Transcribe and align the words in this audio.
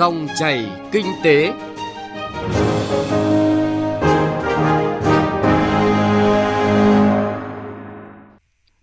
Dòng 0.00 0.28
chảy 0.38 0.70
kinh 0.92 1.06
tế. 1.24 1.52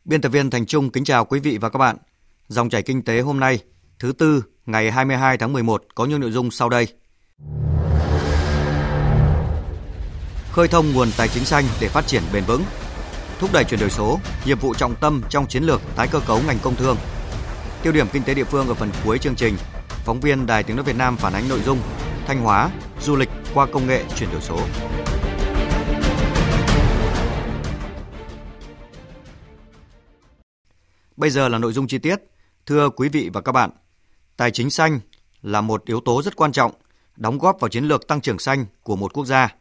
Biên 0.05 0.21
tập 0.21 0.29
viên 0.29 0.49
Thành 0.49 0.65
Trung 0.65 0.89
kính 0.89 1.03
chào 1.03 1.25
quý 1.25 1.39
vị 1.39 1.57
và 1.57 1.69
các 1.69 1.79
bạn. 1.79 1.97
Dòng 2.47 2.69
chảy 2.69 2.81
kinh 2.81 3.01
tế 3.01 3.21
hôm 3.21 3.39
nay, 3.39 3.59
thứ 3.99 4.11
tư, 4.11 4.43
ngày 4.65 4.91
22 4.91 5.37
tháng 5.37 5.53
11 5.53 5.83
có 5.95 6.05
những 6.05 6.19
nội 6.19 6.31
dung 6.31 6.51
sau 6.51 6.69
đây. 6.69 6.87
Khơi 10.51 10.67
thông 10.67 10.93
nguồn 10.93 11.07
tài 11.17 11.27
chính 11.27 11.45
xanh 11.45 11.63
để 11.81 11.87
phát 11.87 12.07
triển 12.07 12.23
bền 12.33 12.43
vững. 12.43 12.63
Thúc 13.39 13.49
đẩy 13.53 13.63
chuyển 13.63 13.79
đổi 13.79 13.89
số, 13.89 14.19
nhiệm 14.45 14.59
vụ 14.59 14.73
trọng 14.73 14.95
tâm 14.95 15.21
trong 15.29 15.47
chiến 15.47 15.63
lược 15.63 15.81
tái 15.95 16.07
cơ 16.11 16.19
cấu 16.27 16.41
ngành 16.47 16.57
công 16.61 16.75
thương. 16.75 16.97
Tiêu 17.83 17.93
điểm 17.93 18.07
kinh 18.13 18.23
tế 18.23 18.33
địa 18.33 18.43
phương 18.43 18.67
ở 18.67 18.73
phần 18.73 18.89
cuối 19.05 19.17
chương 19.17 19.35
trình, 19.35 19.55
phóng 20.07 20.19
viên 20.19 20.45
Đài 20.45 20.63
Tiếng 20.63 20.75
nói 20.75 20.85
Việt 20.85 20.95
Nam 20.95 21.17
phản 21.17 21.33
ánh 21.33 21.49
nội 21.49 21.59
dung 21.61 21.79
Thanh 22.25 22.41
Hóa, 22.41 22.71
du 23.01 23.15
lịch 23.15 23.29
qua 23.53 23.67
công 23.73 23.87
nghệ 23.87 24.03
chuyển 24.15 24.29
đổi 24.31 24.41
số. 24.41 24.59
Bây 31.17 31.29
giờ 31.29 31.49
là 31.49 31.57
nội 31.57 31.73
dung 31.73 31.87
chi 31.87 31.97
tiết. 31.97 32.15
Thưa 32.65 32.89
quý 32.89 33.09
vị 33.09 33.29
và 33.33 33.41
các 33.41 33.51
bạn, 33.51 33.69
tài 34.37 34.51
chính 34.51 34.69
xanh 34.69 34.99
là 35.41 35.61
một 35.61 35.85
yếu 35.85 35.99
tố 35.99 36.21
rất 36.21 36.35
quan 36.35 36.51
trọng, 36.51 36.71
đóng 37.15 37.37
góp 37.37 37.59
vào 37.59 37.69
chiến 37.69 37.83
lược 37.83 38.07
tăng 38.07 38.21
trưởng 38.21 38.39
xanh 38.39 38.65
của 38.83 38.95
một 38.95 39.13
quốc 39.13 39.25
gia. 39.25 39.55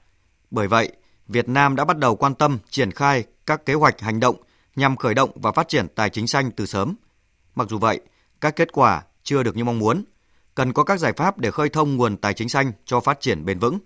Bởi 0.51 0.69
vậy, 0.69 0.93
Việt 1.29 1.49
Nam 1.49 1.77
đã 1.77 1.85
bắt 1.85 1.99
đầu 1.99 2.17
quan 2.17 2.35
tâm 2.35 2.59
triển 2.71 2.91
khai 2.91 3.25
các 3.47 3.67
kế 3.67 3.75
hoạch 3.75 4.01
hành 4.01 4.21
động 4.21 4.37
nhằm 4.77 4.97
khởi 4.97 5.15
động 5.15 5.31
và 5.35 5.53
phát 5.53 5.69
triển 5.69 5.87
tài 5.95 6.11
chính 6.11 6.27
xanh 6.27 6.51
từ 6.51 6.67
sớm. 6.67 6.95
Mặc 7.55 7.69
dù 7.71 7.79
vậy, 7.79 8.01
các 8.41 8.57
kết 8.57 8.73
quả 8.73 9.03
chưa 9.23 9.43
được 9.43 9.57
như 9.57 9.65
mong 9.65 9.79
muốn. 9.79 10.05
Cần 10.57 10.73
có 10.73 10.85
các 10.85 11.01
giải 11.01 11.13
pháp 11.17 11.39
để 11.39 11.51
khơi 11.51 11.69
thông 11.69 11.97
nguồn 11.97 12.17
tài 12.17 12.35
chính 12.35 12.49
xanh 12.49 12.73
cho 12.85 13.01
phát 13.01 13.21
triển 13.21 13.45
bền 13.45 13.59
vững. 13.59 13.79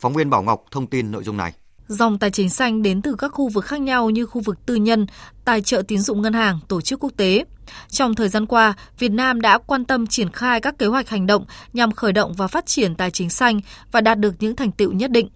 Phóng 0.00 0.14
viên 0.14 0.30
Bảo 0.30 0.42
Ngọc 0.42 0.64
thông 0.70 0.86
tin 0.86 1.10
nội 1.10 1.24
dung 1.24 1.36
này. 1.36 1.52
Dòng 1.88 2.18
tài 2.18 2.30
chính 2.30 2.50
xanh 2.50 2.82
đến 2.82 3.02
từ 3.02 3.14
các 3.18 3.28
khu 3.28 3.48
vực 3.48 3.64
khác 3.64 3.80
nhau 3.80 4.10
như 4.10 4.26
khu 4.26 4.40
vực 4.40 4.66
tư 4.66 4.74
nhân, 4.74 5.06
tài 5.44 5.62
trợ 5.62 5.82
tín 5.88 5.98
dụng 5.98 6.22
ngân 6.22 6.32
hàng, 6.32 6.58
tổ 6.68 6.80
chức 6.80 7.00
quốc 7.00 7.12
tế. 7.16 7.44
Trong 7.88 8.14
thời 8.14 8.28
gian 8.28 8.46
qua, 8.46 8.74
Việt 8.98 9.08
Nam 9.08 9.40
đã 9.40 9.58
quan 9.58 9.84
tâm 9.84 10.06
triển 10.06 10.30
khai 10.30 10.60
các 10.60 10.78
kế 10.78 10.86
hoạch 10.86 11.08
hành 11.08 11.26
động 11.26 11.44
nhằm 11.72 11.92
khởi 11.92 12.12
động 12.12 12.32
và 12.32 12.46
phát 12.46 12.66
triển 12.66 12.94
tài 12.94 13.10
chính 13.10 13.30
xanh 13.30 13.60
và 13.92 14.00
đạt 14.00 14.18
được 14.18 14.34
những 14.38 14.56
thành 14.56 14.72
tựu 14.72 14.92
nhất 14.92 15.10
định. 15.10 15.28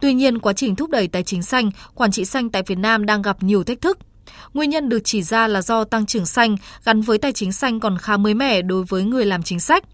Tuy 0.00 0.14
nhiên, 0.14 0.38
quá 0.38 0.52
trình 0.52 0.76
thúc 0.76 0.90
đẩy 0.90 1.08
tài 1.08 1.22
chính 1.22 1.42
xanh, 1.42 1.70
quản 1.94 2.10
trị 2.10 2.24
xanh 2.24 2.50
tại 2.50 2.62
Việt 2.66 2.78
Nam 2.78 3.06
đang 3.06 3.22
gặp 3.22 3.42
nhiều 3.42 3.64
thách 3.64 3.80
thức. 3.80 3.98
Nguyên 4.54 4.70
nhân 4.70 4.88
được 4.88 5.00
chỉ 5.04 5.22
ra 5.22 5.46
là 5.46 5.62
do 5.62 5.84
tăng 5.84 6.06
trưởng 6.06 6.26
xanh 6.26 6.56
gắn 6.84 7.00
với 7.00 7.18
tài 7.18 7.32
chính 7.32 7.52
xanh 7.52 7.80
còn 7.80 7.98
khá 7.98 8.16
mới 8.16 8.34
mẻ 8.34 8.62
đối 8.62 8.84
với 8.84 9.04
người 9.04 9.26
làm 9.26 9.42
chính 9.42 9.60
sách, 9.60 9.84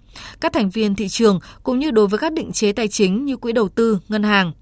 các 0.41 0.53
thành 0.53 0.70
viên 0.70 0.95
thị 0.95 1.09
trường 1.09 1.41
cũng 1.62 1.79
như 1.79 1.91
đối 1.91 2.07
với 2.07 2.19
các 2.19 2.33
định 2.33 2.53
chế 2.53 2.73
tài 2.73 2.89
chính 2.89 3.25
như 3.25 3.37
quỹ 3.37 3.53
đầu 3.53 3.69
tư, 3.69 3.98
ngân 4.09 4.23
hàng. 4.23 4.53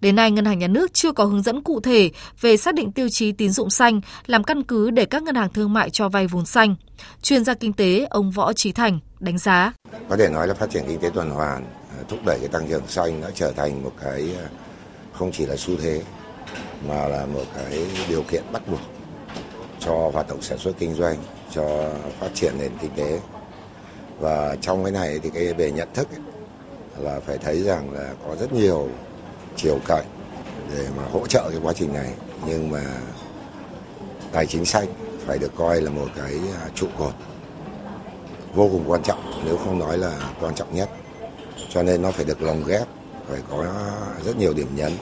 Đến 0.00 0.16
nay, 0.16 0.30
Ngân 0.30 0.44
hàng 0.44 0.58
Nhà 0.58 0.68
nước 0.68 0.94
chưa 0.94 1.12
có 1.12 1.24
hướng 1.24 1.42
dẫn 1.42 1.62
cụ 1.62 1.80
thể 1.80 2.10
về 2.40 2.56
xác 2.56 2.74
định 2.74 2.92
tiêu 2.92 3.08
chí 3.08 3.32
tín 3.32 3.50
dụng 3.50 3.70
xanh 3.70 4.00
làm 4.26 4.44
căn 4.44 4.62
cứ 4.62 4.90
để 4.90 5.04
các 5.04 5.22
ngân 5.22 5.34
hàng 5.34 5.52
thương 5.52 5.72
mại 5.72 5.90
cho 5.90 6.08
vay 6.08 6.26
vốn 6.26 6.46
xanh. 6.46 6.76
Chuyên 7.22 7.44
gia 7.44 7.54
kinh 7.54 7.72
tế 7.72 8.06
ông 8.10 8.30
Võ 8.30 8.52
Trí 8.52 8.72
Thành 8.72 8.98
đánh 9.20 9.38
giá. 9.38 9.72
Có 10.08 10.16
thể 10.16 10.28
nói 10.28 10.48
là 10.48 10.54
phát 10.54 10.70
triển 10.70 10.84
kinh 10.88 11.00
tế 11.00 11.10
tuần 11.14 11.30
hoàn, 11.30 11.64
à, 11.64 12.02
thúc 12.08 12.18
đẩy 12.26 12.38
cái 12.38 12.48
tăng 12.48 12.68
trưởng 12.68 12.86
xanh 12.88 13.20
đã 13.20 13.30
trở 13.34 13.52
thành 13.52 13.82
một 13.82 13.92
cái 14.02 14.28
à, 14.38 14.46
không 15.12 15.32
chỉ 15.32 15.46
là 15.46 15.56
xu 15.56 15.76
thế 15.76 16.02
mà 16.88 17.08
là 17.08 17.26
một 17.26 17.44
cái 17.54 17.86
điều 18.08 18.22
kiện 18.22 18.42
bắt 18.52 18.68
buộc 18.68 18.80
cho 19.80 20.10
hoạt 20.12 20.28
động 20.28 20.42
sản 20.42 20.58
xuất 20.58 20.72
kinh 20.78 20.94
doanh, 20.94 21.16
cho 21.54 21.92
phát 22.20 22.28
triển 22.34 22.52
nền 22.58 22.72
kinh 22.80 22.90
tế. 22.96 23.20
Và 24.20 24.56
trong 24.60 24.84
cái 24.84 24.92
này 24.92 25.18
thì 25.22 25.30
cái 25.30 25.52
về 25.52 25.70
nhận 25.70 25.88
thức 25.94 26.08
ấy, 26.10 26.20
là 26.98 27.20
phải 27.20 27.38
thấy 27.38 27.62
rằng 27.62 27.90
là 27.92 28.14
có 28.26 28.36
rất 28.36 28.52
nhiều 28.52 28.88
chiều 29.56 29.78
cạnh 29.86 30.04
để 30.74 30.86
mà 30.96 31.02
hỗ 31.12 31.26
trợ 31.26 31.48
cái 31.50 31.60
quá 31.62 31.72
trình 31.72 31.92
này. 31.92 32.12
Nhưng 32.46 32.70
mà 32.70 32.82
tài 34.32 34.46
chính 34.46 34.64
xanh 34.64 34.86
phải 35.26 35.38
được 35.38 35.52
coi 35.56 35.80
là 35.80 35.90
một 35.90 36.08
cái 36.16 36.32
à, 36.62 36.68
trụ 36.74 36.86
cột 36.98 37.14
vô 38.54 38.68
cùng 38.72 38.84
quan 38.86 39.02
trọng 39.02 39.42
nếu 39.44 39.56
không 39.56 39.78
nói 39.78 39.98
là 39.98 40.32
quan 40.40 40.54
trọng 40.54 40.74
nhất. 40.74 40.88
Cho 41.70 41.82
nên 41.82 42.02
nó 42.02 42.10
phải 42.10 42.24
được 42.24 42.42
lồng 42.42 42.64
ghép 42.64 42.86
phải 43.28 43.40
có 43.50 43.66
rất 44.24 44.36
nhiều 44.36 44.54
điểm 44.54 44.68
nhấn 44.76 44.92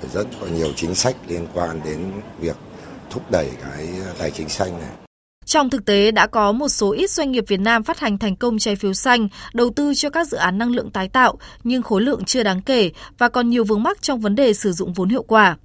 phải 0.00 0.10
rất 0.10 0.26
có 0.40 0.46
nhiều 0.46 0.72
chính 0.76 0.94
sách 0.94 1.16
liên 1.26 1.46
quan 1.54 1.80
đến 1.84 2.12
việc 2.38 2.56
thúc 3.10 3.22
đẩy 3.30 3.50
cái 3.62 3.88
à, 4.06 4.12
tài 4.18 4.30
chính 4.30 4.48
xanh 4.48 4.78
này 4.78 5.09
trong 5.50 5.70
thực 5.70 5.84
tế 5.84 6.10
đã 6.10 6.26
có 6.26 6.52
một 6.52 6.68
số 6.68 6.92
ít 6.92 7.10
doanh 7.10 7.32
nghiệp 7.32 7.44
Việt 7.48 7.60
Nam 7.60 7.82
phát 7.82 8.00
hành 8.00 8.18
thành 8.18 8.36
công 8.36 8.58
trái 8.58 8.76
phiếu 8.76 8.94
xanh, 8.94 9.28
đầu 9.52 9.70
tư 9.70 9.94
cho 9.94 10.10
các 10.10 10.28
dự 10.28 10.36
án 10.36 10.58
năng 10.58 10.70
lượng 10.70 10.90
tái 10.90 11.08
tạo, 11.08 11.38
nhưng 11.64 11.82
khối 11.82 12.02
lượng 12.02 12.24
chưa 12.24 12.42
đáng 12.42 12.62
kể 12.62 12.90
và 13.18 13.28
còn 13.28 13.50
nhiều 13.50 13.64
vướng 13.64 13.82
mắc 13.82 14.02
trong 14.02 14.20
vấn 14.20 14.34
đề 14.34 14.52
sử 14.52 14.72
dụng 14.72 14.92
vốn 14.92 15.08
hiệu 15.08 15.22
quả. 15.22 15.56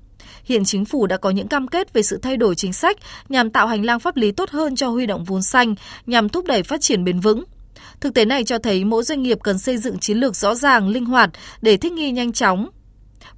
Hiện 0.44 0.66
chính 0.66 0.86
phủ 0.86 1.08
đã 1.08 1.18
có 1.18 1.30
những 1.30 1.48
cam 1.48 1.68
kết 1.68 1.94
về 1.94 2.04
sự 2.04 2.20
thay 2.22 2.38
đổi 2.38 2.56
chính 2.56 2.74
sách 2.74 2.98
nhằm 3.30 3.50
tạo 3.50 3.68
hành 3.68 3.86
lang 3.86 4.00
pháp 4.00 4.18
lý 4.18 4.32
tốt 4.32 4.50
hơn 4.50 4.76
cho 4.76 4.90
huy 4.90 5.06
động 5.06 5.24
vốn 5.24 5.42
xanh, 5.42 5.76
nhằm 6.06 6.30
thúc 6.30 6.46
đẩy 6.46 6.64
phát 6.64 6.82
triển 6.82 7.04
bền 7.04 7.20
vững. 7.20 7.44
Thực 8.00 8.14
tế 8.14 8.26
này 8.26 8.44
cho 8.44 8.58
thấy 8.58 8.84
mỗi 8.84 9.04
doanh 9.04 9.24
nghiệp 9.24 9.38
cần 9.44 9.60
xây 9.60 9.78
dựng 9.78 10.00
chiến 10.00 10.18
lược 10.18 10.36
rõ 10.36 10.56
ràng, 10.56 10.88
linh 10.88 11.06
hoạt 11.06 11.30
để 11.62 11.78
thích 11.78 11.92
nghi 11.92 12.12
nhanh 12.12 12.34
chóng, 12.34 12.70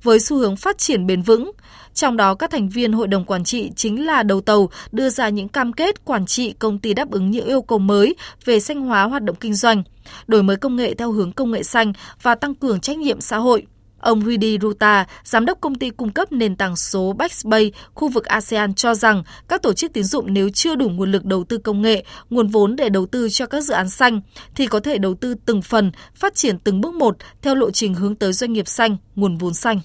với 0.04 0.20
xu 0.20 0.38
hướng 0.38 0.56
phát 0.56 0.78
triển 0.78 1.08
bền 1.08 1.22
vững. 1.22 1.52
Trong 1.98 2.18
đó 2.18 2.36
các 2.36 2.52
thành 2.52 2.70
viên 2.70 2.94
hội 2.94 3.08
đồng 3.08 3.26
quản 3.26 3.44
trị 3.44 3.72
chính 3.76 4.06
là 4.06 4.24
đầu 4.24 4.42
tàu 4.42 4.70
đưa 4.92 5.10
ra 5.10 5.30
những 5.30 5.48
cam 5.48 5.74
kết 5.74 6.06
quản 6.06 6.26
trị 6.26 6.54
công 6.60 6.80
ty 6.80 6.94
đáp 6.94 7.12
ứng 7.12 7.32
những 7.32 7.48
yêu 7.48 7.62
cầu 7.62 7.80
mới 7.80 8.16
về 8.46 8.60
xanh 8.60 8.82
hóa 8.82 9.04
hoạt 9.04 9.24
động 9.24 9.36
kinh 9.36 9.54
doanh, 9.54 9.84
đổi 10.28 10.44
mới 10.44 10.58
công 10.58 10.76
nghệ 10.76 10.94
theo 10.94 11.12
hướng 11.12 11.32
công 11.32 11.52
nghệ 11.52 11.64
xanh 11.64 11.94
và 12.22 12.36
tăng 12.36 12.56
cường 12.56 12.80
trách 12.80 12.98
nhiệm 12.98 13.22
xã 13.22 13.38
hội. 13.38 13.66
Ông 14.00 14.22
Rudy 14.22 14.58
Ruta, 14.62 15.06
giám 15.24 15.46
đốc 15.46 15.62
công 15.62 15.76
ty 15.76 15.90
cung 15.90 16.12
cấp 16.12 16.32
nền 16.32 16.56
tảng 16.56 16.76
số 16.76 17.14
Backspace 17.18 17.70
khu 17.94 18.08
vực 18.08 18.26
ASEAN 18.26 18.74
cho 18.74 18.96
rằng 18.96 19.24
các 19.48 19.62
tổ 19.62 19.74
chức 19.74 19.94
tín 19.94 20.04
dụng 20.04 20.34
nếu 20.34 20.50
chưa 20.50 20.76
đủ 20.76 20.90
nguồn 20.90 21.12
lực 21.12 21.26
đầu 21.26 21.44
tư 21.44 21.58
công 21.58 21.82
nghệ, 21.82 22.04
nguồn 22.30 22.48
vốn 22.48 22.76
để 22.76 22.90
đầu 22.90 23.06
tư 23.06 23.30
cho 23.32 23.46
các 23.46 23.62
dự 23.62 23.74
án 23.74 23.90
xanh 23.90 24.22
thì 24.56 24.68
có 24.68 24.80
thể 24.80 24.98
đầu 24.98 25.16
tư 25.16 25.36
từng 25.46 25.62
phần, 25.62 25.92
phát 26.16 26.36
triển 26.36 26.60
từng 26.60 26.82
bước 26.82 26.94
một 26.94 27.18
theo 27.42 27.56
lộ 27.56 27.72
trình 27.72 27.94
hướng 27.94 28.16
tới 28.16 28.34
doanh 28.34 28.54
nghiệp 28.54 28.68
xanh, 28.68 28.98
nguồn 29.16 29.38
vốn 29.38 29.54
xanh. 29.54 29.80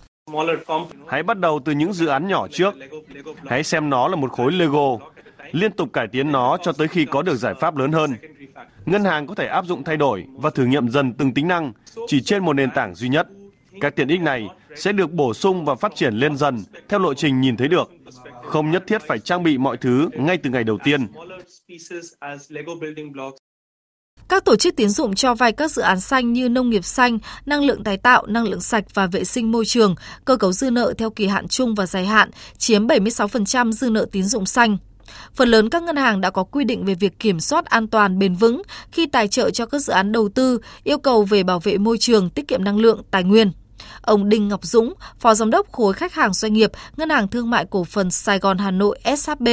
Hãy 1.07 1.23
bắt 1.23 1.39
đầu 1.39 1.61
từ 1.65 1.73
những 1.73 1.93
dự 1.93 2.07
án 2.07 2.29
nhỏ 2.29 2.49
trước. 2.49 2.75
Hãy 3.47 3.65
xem 3.65 3.91
nó 3.91 4.09
là 4.09 4.17
một 4.17 4.33
khối 4.33 4.53
Lego, 4.53 4.99
liên 5.53 5.73
tục 5.73 5.93
cải 5.93 6.09
tiến 6.09 6.33
nó 6.33 6.59
cho 6.63 6.73
tới 6.73 6.89
khi 6.89 7.05
có 7.05 7.23
được 7.23 7.35
giải 7.37 7.55
pháp 7.61 7.77
lớn 7.77 7.93
hơn. 7.93 8.17
Ngân 8.87 9.05
hàng 9.05 9.27
có 9.27 9.35
thể 9.35 9.47
áp 9.47 9.65
dụng 9.67 9.85
thay 9.85 9.97
đổi 9.97 10.25
và 10.37 10.51
thử 10.51 10.65
nghiệm 10.65 10.89
dần 10.89 11.13
từng 11.13 11.35
tính 11.35 11.49
năng 11.49 11.73
chỉ 12.07 12.23
trên 12.23 12.45
một 12.45 12.53
nền 12.53 12.71
tảng 12.71 12.95
duy 12.95 13.09
nhất. 13.09 13.29
Các 13.81 13.97
tiện 13.97 14.09
ích 14.09 14.21
này 14.21 14.49
sẽ 14.77 14.93
được 14.93 15.13
bổ 15.13 15.35
sung 15.35 15.65
và 15.65 15.75
phát 15.75 15.93
triển 15.95 16.15
lên 16.15 16.37
dần 16.37 16.65
theo 16.89 17.01
lộ 17.01 17.15
trình 17.15 17.41
nhìn 17.41 17.57
thấy 17.57 17.69
được. 17.69 17.91
Không 18.43 18.71
nhất 18.71 18.85
thiết 18.87 19.03
phải 19.03 19.19
trang 19.19 19.43
bị 19.43 19.59
mọi 19.59 19.77
thứ 19.77 20.09
ngay 20.13 20.37
từ 20.37 20.51
ngày 20.51 20.65
đầu 20.65 20.79
tiên. 20.85 21.07
Các 24.33 24.45
tổ 24.45 24.57
chức 24.57 24.77
tín 24.77 24.89
dụng 24.89 25.15
cho 25.15 25.35
vay 25.35 25.53
các 25.53 25.71
dự 25.71 25.83
án 25.83 26.01
xanh 26.01 26.33
như 26.33 26.49
nông 26.49 26.71
nghiệp 26.71 26.85
xanh, 26.85 27.19
năng 27.47 27.65
lượng 27.65 27.85
tái 27.85 27.97
tạo, 27.97 28.27
năng 28.27 28.45
lượng 28.45 28.61
sạch 28.61 28.85
và 28.95 29.07
vệ 29.07 29.25
sinh 29.25 29.53
môi 29.53 29.65
trường, 29.67 29.95
cơ 30.25 30.37
cấu 30.37 30.53
dư 30.53 30.71
nợ 30.71 30.95
theo 30.99 31.11
kỳ 31.11 31.27
hạn 31.27 31.49
chung 31.49 31.75
và 31.75 31.87
dài 31.87 32.07
hạn 32.07 32.31
chiếm 32.59 32.87
76% 32.87 33.73
dư 33.73 33.91
nợ 33.91 34.07
tín 34.13 34.25
dụng 34.25 34.47
xanh. 34.47 34.77
Phần 35.35 35.49
lớn 35.49 35.71
các 35.71 35.83
ngân 35.83 35.97
hàng 35.97 36.21
đã 36.21 36.31
có 36.31 36.45
quy 36.45 36.65
định 36.65 36.85
về 36.85 36.95
việc 36.95 37.19
kiểm 37.19 37.41
soát 37.41 37.65
an 37.65 37.89
toàn 37.89 38.19
bền 38.19 38.35
vững 38.35 38.63
khi 38.93 39.07
tài 39.07 39.29
trợ 39.29 39.51
cho 39.51 39.67
các 39.67 39.79
dự 39.79 39.93
án 39.93 40.13
đầu 40.13 40.29
tư, 40.29 40.59
yêu 40.85 40.99
cầu 40.99 41.25
về 41.25 41.43
bảo 41.43 41.61
vệ 41.61 41.79
môi 41.79 41.99
trường, 41.99 42.31
tiết 42.31 42.49
kiệm 42.49 42.65
năng 42.65 42.79
lượng, 42.79 43.03
tài 43.11 43.25
nguyên. 43.25 43.53
Ông 44.03 44.29
Đinh 44.29 44.49
Ngọc 44.49 44.65
Dũng, 44.65 44.95
Phó 45.19 45.35
Giám 45.35 45.51
đốc 45.51 45.73
khối 45.73 45.93
khách 45.93 46.15
hàng 46.15 46.33
doanh 46.33 46.53
nghiệp 46.53 46.71
Ngân 46.97 47.11
hàng 47.11 47.29
Thương 47.29 47.51
mại 47.51 47.65
Cổ 47.71 47.85
phần 47.85 48.11
Sài 48.11 48.39
Gòn 48.39 48.59
Hà 48.59 48.71
Nội 48.71 48.99
SHB, 49.17 49.49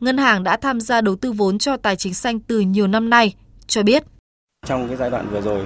ngân 0.00 0.18
hàng 0.18 0.42
đã 0.42 0.56
tham 0.56 0.80
gia 0.80 1.00
đầu 1.00 1.16
tư 1.16 1.32
vốn 1.32 1.58
cho 1.58 1.76
tài 1.76 1.96
chính 1.96 2.14
xanh 2.14 2.40
từ 2.40 2.60
nhiều 2.60 2.86
năm 2.86 3.10
nay, 3.10 3.34
cho 3.70 3.82
biết. 3.82 4.02
Trong 4.66 4.88
cái 4.88 4.96
giai 4.96 5.10
đoạn 5.10 5.26
vừa 5.30 5.40
rồi 5.40 5.60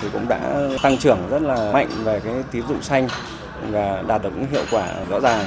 thì 0.00 0.08
cũng 0.12 0.28
đã 0.28 0.68
tăng 0.82 0.98
trưởng 0.98 1.18
rất 1.30 1.42
là 1.42 1.72
mạnh 1.72 1.88
về 2.04 2.20
cái 2.24 2.34
tín 2.50 2.62
dụng 2.68 2.82
xanh 2.82 3.08
và 3.70 4.02
đạt 4.08 4.22
được 4.22 4.30
những 4.36 4.50
hiệu 4.50 4.64
quả 4.70 4.88
rõ 5.10 5.20
ràng 5.20 5.44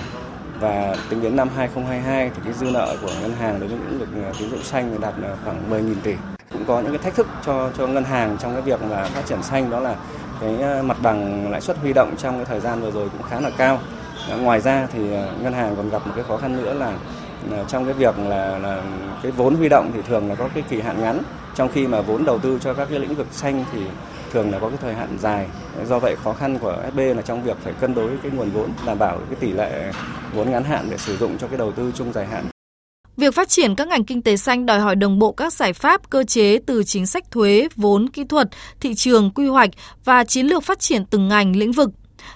và 0.60 0.96
tính 1.10 1.22
đến 1.22 1.36
năm 1.36 1.50
2022 1.56 2.32
thì 2.36 2.42
cái 2.44 2.54
dư 2.54 2.66
nợ 2.66 2.96
của 3.02 3.12
ngân 3.22 3.34
hàng 3.34 3.60
đối 3.60 3.70
với 3.70 3.80
lĩnh 3.90 4.00
vực 4.00 4.10
tín 4.40 4.50
dụng 4.50 4.64
xanh 4.64 5.02
đạt 5.02 5.14
khoảng 5.46 5.70
10.000 5.70 5.96
tỷ. 6.04 6.14
Cũng 6.52 6.66
có 6.66 6.82
những 6.82 6.92
cái 6.92 6.98
thách 6.98 7.16
thức 7.16 7.28
cho 7.46 7.72
cho 7.78 7.88
ngân 7.88 8.04
hàng 8.04 8.38
trong 8.40 8.54
cái 8.54 8.62
việc 8.62 8.82
mà 8.84 9.04
phát 9.04 9.26
triển 9.26 9.44
xanh 9.44 9.70
đó 9.70 9.80
là 9.80 9.96
cái 10.42 10.62
ờ, 10.62 10.84
mặt 10.84 10.98
bằng 11.02 11.52
lãi 11.52 11.62
suất 11.62 11.78
huy 11.78 11.94
động 11.94 12.16
trong 12.18 12.36
cái 12.36 12.46
thời 12.46 12.60
gian 12.60 12.82
vừa 12.82 12.92
rồi 12.92 13.10
cũng 13.10 13.30
khá 13.30 13.40
là 13.40 13.50
cao. 13.58 13.80
Ờ, 14.30 14.38
ngoài 14.38 14.60
ra 14.60 14.88
thì 14.94 15.14
ờ, 15.14 15.34
ngân 15.42 15.54
hàng 15.54 15.76
còn 15.76 15.90
gặp 15.90 16.08
một 16.08 16.14
cái 16.16 16.26
khó 16.28 16.38
khăn 16.38 16.64
nữa 16.64 16.74
là 16.74 16.94
trong 17.68 17.86
cái 17.86 17.94
việc 17.94 18.20
là, 18.20 18.58
là 18.58 18.84
cái 19.24 19.32
vốn 19.32 19.56
huy 19.56 19.70
động 19.70 19.92
thì 19.94 20.02
thường 20.08 20.30
là 20.30 20.36
có 20.36 20.50
cái 20.54 20.64
kỳ 20.70 20.82
hạn 20.82 21.02
ngắn 21.02 21.20
trong 21.56 21.70
khi 21.74 21.88
mà 21.88 22.02
vốn 22.02 22.26
đầu 22.26 22.40
tư 22.40 22.60
cho 22.62 22.74
các 22.74 22.88
cái 22.92 23.00
lĩnh 23.00 23.16
vực 23.16 23.28
xanh 23.32 23.66
thì 23.74 23.80
thường 24.34 24.52
là 24.52 24.60
có 24.60 24.70
cái 24.70 24.78
thời 24.82 24.94
hạn 24.94 25.18
dài 25.20 25.48
do 25.88 26.00
vậy 26.00 26.16
khó 26.24 26.34
khăn 26.34 26.60
của 26.60 26.78
SB 26.92 27.00
là 27.00 27.22
trong 27.22 27.44
việc 27.44 27.58
phải 27.64 27.74
cân 27.74 27.96
đối 27.96 28.12
cái 28.24 28.32
nguồn 28.32 28.50
vốn 28.50 28.70
đảm 28.86 29.00
bảo 29.00 29.18
cái 29.18 29.36
tỷ 29.40 29.52
lệ 29.52 29.92
vốn 30.34 30.52
ngắn 30.52 30.64
hạn 30.64 30.88
để 30.90 30.98
sử 30.98 31.18
dụng 31.18 31.38
cho 31.38 31.48
cái 31.48 31.58
đầu 31.58 31.72
tư 31.72 31.92
chung 31.96 32.14
dài 32.14 32.26
hạn 32.26 32.46
Việc 33.18 33.36
phát 33.36 33.50
triển 33.50 33.76
các 33.76 33.88
ngành 33.88 34.04
kinh 34.04 34.22
tế 34.22 34.38
xanh 34.38 34.66
đòi 34.66 34.80
hỏi 34.80 34.96
đồng 34.96 35.20
bộ 35.20 35.32
các 35.32 35.54
giải 35.54 35.74
pháp 35.74 36.10
cơ 36.10 36.24
chế 36.24 36.60
từ 36.66 36.84
chính 36.84 37.06
sách 37.06 37.32
thuế, 37.32 37.68
vốn, 37.76 38.10
kỹ 38.10 38.24
thuật, 38.24 38.48
thị 38.80 38.94
trường, 38.94 39.32
quy 39.32 39.48
hoạch 39.48 39.70
và 40.06 40.24
chiến 40.24 40.48
lược 40.48 40.64
phát 40.64 40.80
triển 40.80 41.06
từng 41.06 41.28
ngành, 41.28 41.56
lĩnh 41.56 41.72
vực. 41.72 41.90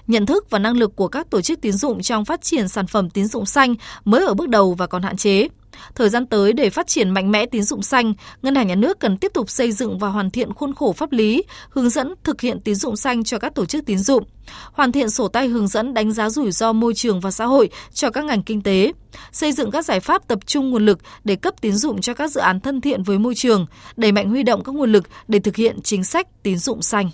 Nhận 0.06 0.26
thức 0.26 0.50
và 0.50 0.58
năng 0.58 0.76
lực 0.76 0.96
của 0.96 1.08
các 1.08 1.30
tổ 1.30 1.40
chức 1.40 1.60
tín 1.60 1.72
dụng 1.72 2.02
trong 2.02 2.24
phát 2.24 2.42
triển 2.42 2.68
sản 2.68 2.86
phẩm 2.86 3.10
tín 3.10 3.26
dụng 3.26 3.46
xanh 3.46 3.74
mới 4.04 4.24
ở 4.24 4.34
bước 4.34 4.48
đầu 4.48 4.74
và 4.74 4.86
còn 4.86 5.02
hạn 5.02 5.16
chế. 5.16 5.48
Thời 5.94 6.08
gian 6.08 6.26
tới 6.26 6.52
để 6.52 6.70
phát 6.70 6.86
triển 6.86 7.10
mạnh 7.10 7.30
mẽ 7.30 7.46
tín 7.46 7.62
dụng 7.62 7.82
xanh, 7.82 8.14
Ngân 8.42 8.54
hàng 8.54 8.66
Nhà 8.66 8.74
nước 8.74 9.00
cần 9.00 9.16
tiếp 9.16 9.30
tục 9.34 9.50
xây 9.50 9.72
dựng 9.72 9.98
và 9.98 10.08
hoàn 10.08 10.30
thiện 10.30 10.52
khuôn 10.52 10.74
khổ 10.74 10.92
pháp 10.92 11.12
lý, 11.12 11.42
hướng 11.70 11.90
dẫn 11.90 12.14
thực 12.24 12.40
hiện 12.40 12.60
tín 12.60 12.74
dụng 12.74 12.96
xanh 12.96 13.24
cho 13.24 13.38
các 13.38 13.54
tổ 13.54 13.66
chức 13.66 13.86
tín 13.86 13.98
dụng, 13.98 14.24
hoàn 14.72 14.92
thiện 14.92 15.10
sổ 15.10 15.28
tay 15.28 15.48
hướng 15.48 15.68
dẫn 15.68 15.94
đánh 15.94 16.12
giá 16.12 16.30
rủi 16.30 16.50
ro 16.50 16.72
môi 16.72 16.94
trường 16.94 17.20
và 17.20 17.30
xã 17.30 17.44
hội 17.44 17.68
cho 17.92 18.10
các 18.10 18.24
ngành 18.24 18.42
kinh 18.42 18.62
tế, 18.62 18.92
xây 19.32 19.52
dựng 19.52 19.70
các 19.70 19.84
giải 19.84 20.00
pháp 20.00 20.28
tập 20.28 20.38
trung 20.46 20.70
nguồn 20.70 20.86
lực 20.86 20.98
để 21.24 21.36
cấp 21.36 21.54
tín 21.60 21.72
dụng 21.72 22.00
cho 22.00 22.14
các 22.14 22.30
dự 22.30 22.40
án 22.40 22.60
thân 22.60 22.80
thiện 22.80 23.02
với 23.02 23.18
môi 23.18 23.34
trường, 23.34 23.66
đẩy 23.96 24.12
mạnh 24.12 24.30
huy 24.30 24.42
động 24.42 24.64
các 24.64 24.74
nguồn 24.74 24.92
lực 24.92 25.04
để 25.28 25.38
thực 25.38 25.56
hiện 25.56 25.82
chính 25.82 26.04
sách 26.04 26.26
tín 26.42 26.58
dụng 26.58 26.82
xanh. 26.82 27.10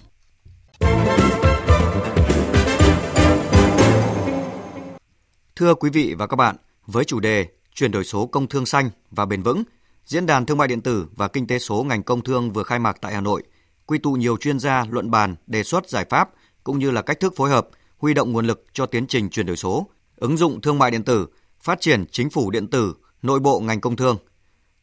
Thưa 5.56 5.74
quý 5.74 5.90
vị 5.90 6.14
và 6.18 6.26
các 6.26 6.36
bạn, 6.36 6.56
với 6.86 7.04
chủ 7.04 7.20
đề 7.20 7.46
chuyển 7.74 7.90
đổi 7.90 8.04
số 8.04 8.26
công 8.26 8.48
thương 8.48 8.66
xanh 8.66 8.90
và 9.10 9.26
bền 9.26 9.42
vững, 9.42 9.62
Diễn 10.06 10.26
đàn 10.26 10.46
Thương 10.46 10.58
mại 10.58 10.68
điện 10.68 10.80
tử 10.80 11.06
và 11.16 11.28
Kinh 11.28 11.46
tế 11.46 11.58
số 11.58 11.84
ngành 11.84 12.02
công 12.02 12.22
thương 12.22 12.52
vừa 12.52 12.62
khai 12.62 12.78
mạc 12.78 12.96
tại 13.00 13.14
Hà 13.14 13.20
Nội, 13.20 13.42
quy 13.86 13.98
tụ 13.98 14.12
nhiều 14.12 14.36
chuyên 14.36 14.58
gia 14.58 14.84
luận 14.90 15.10
bàn, 15.10 15.36
đề 15.46 15.62
xuất 15.62 15.88
giải 15.88 16.04
pháp 16.10 16.30
cũng 16.64 16.78
như 16.78 16.90
là 16.90 17.02
cách 17.02 17.20
thức 17.20 17.36
phối 17.36 17.50
hợp, 17.50 17.68
huy 17.98 18.14
động 18.14 18.32
nguồn 18.32 18.46
lực 18.46 18.64
cho 18.72 18.86
tiến 18.86 19.06
trình 19.06 19.30
chuyển 19.30 19.46
đổi 19.46 19.56
số, 19.56 19.86
ứng 20.16 20.36
dụng 20.36 20.60
thương 20.60 20.78
mại 20.78 20.90
điện 20.90 21.02
tử, 21.02 21.26
phát 21.60 21.80
triển 21.80 22.04
chính 22.10 22.30
phủ 22.30 22.50
điện 22.50 22.68
tử, 22.68 22.94
nội 23.22 23.40
bộ 23.40 23.60
ngành 23.60 23.80
công 23.80 23.96
thương. 23.96 24.16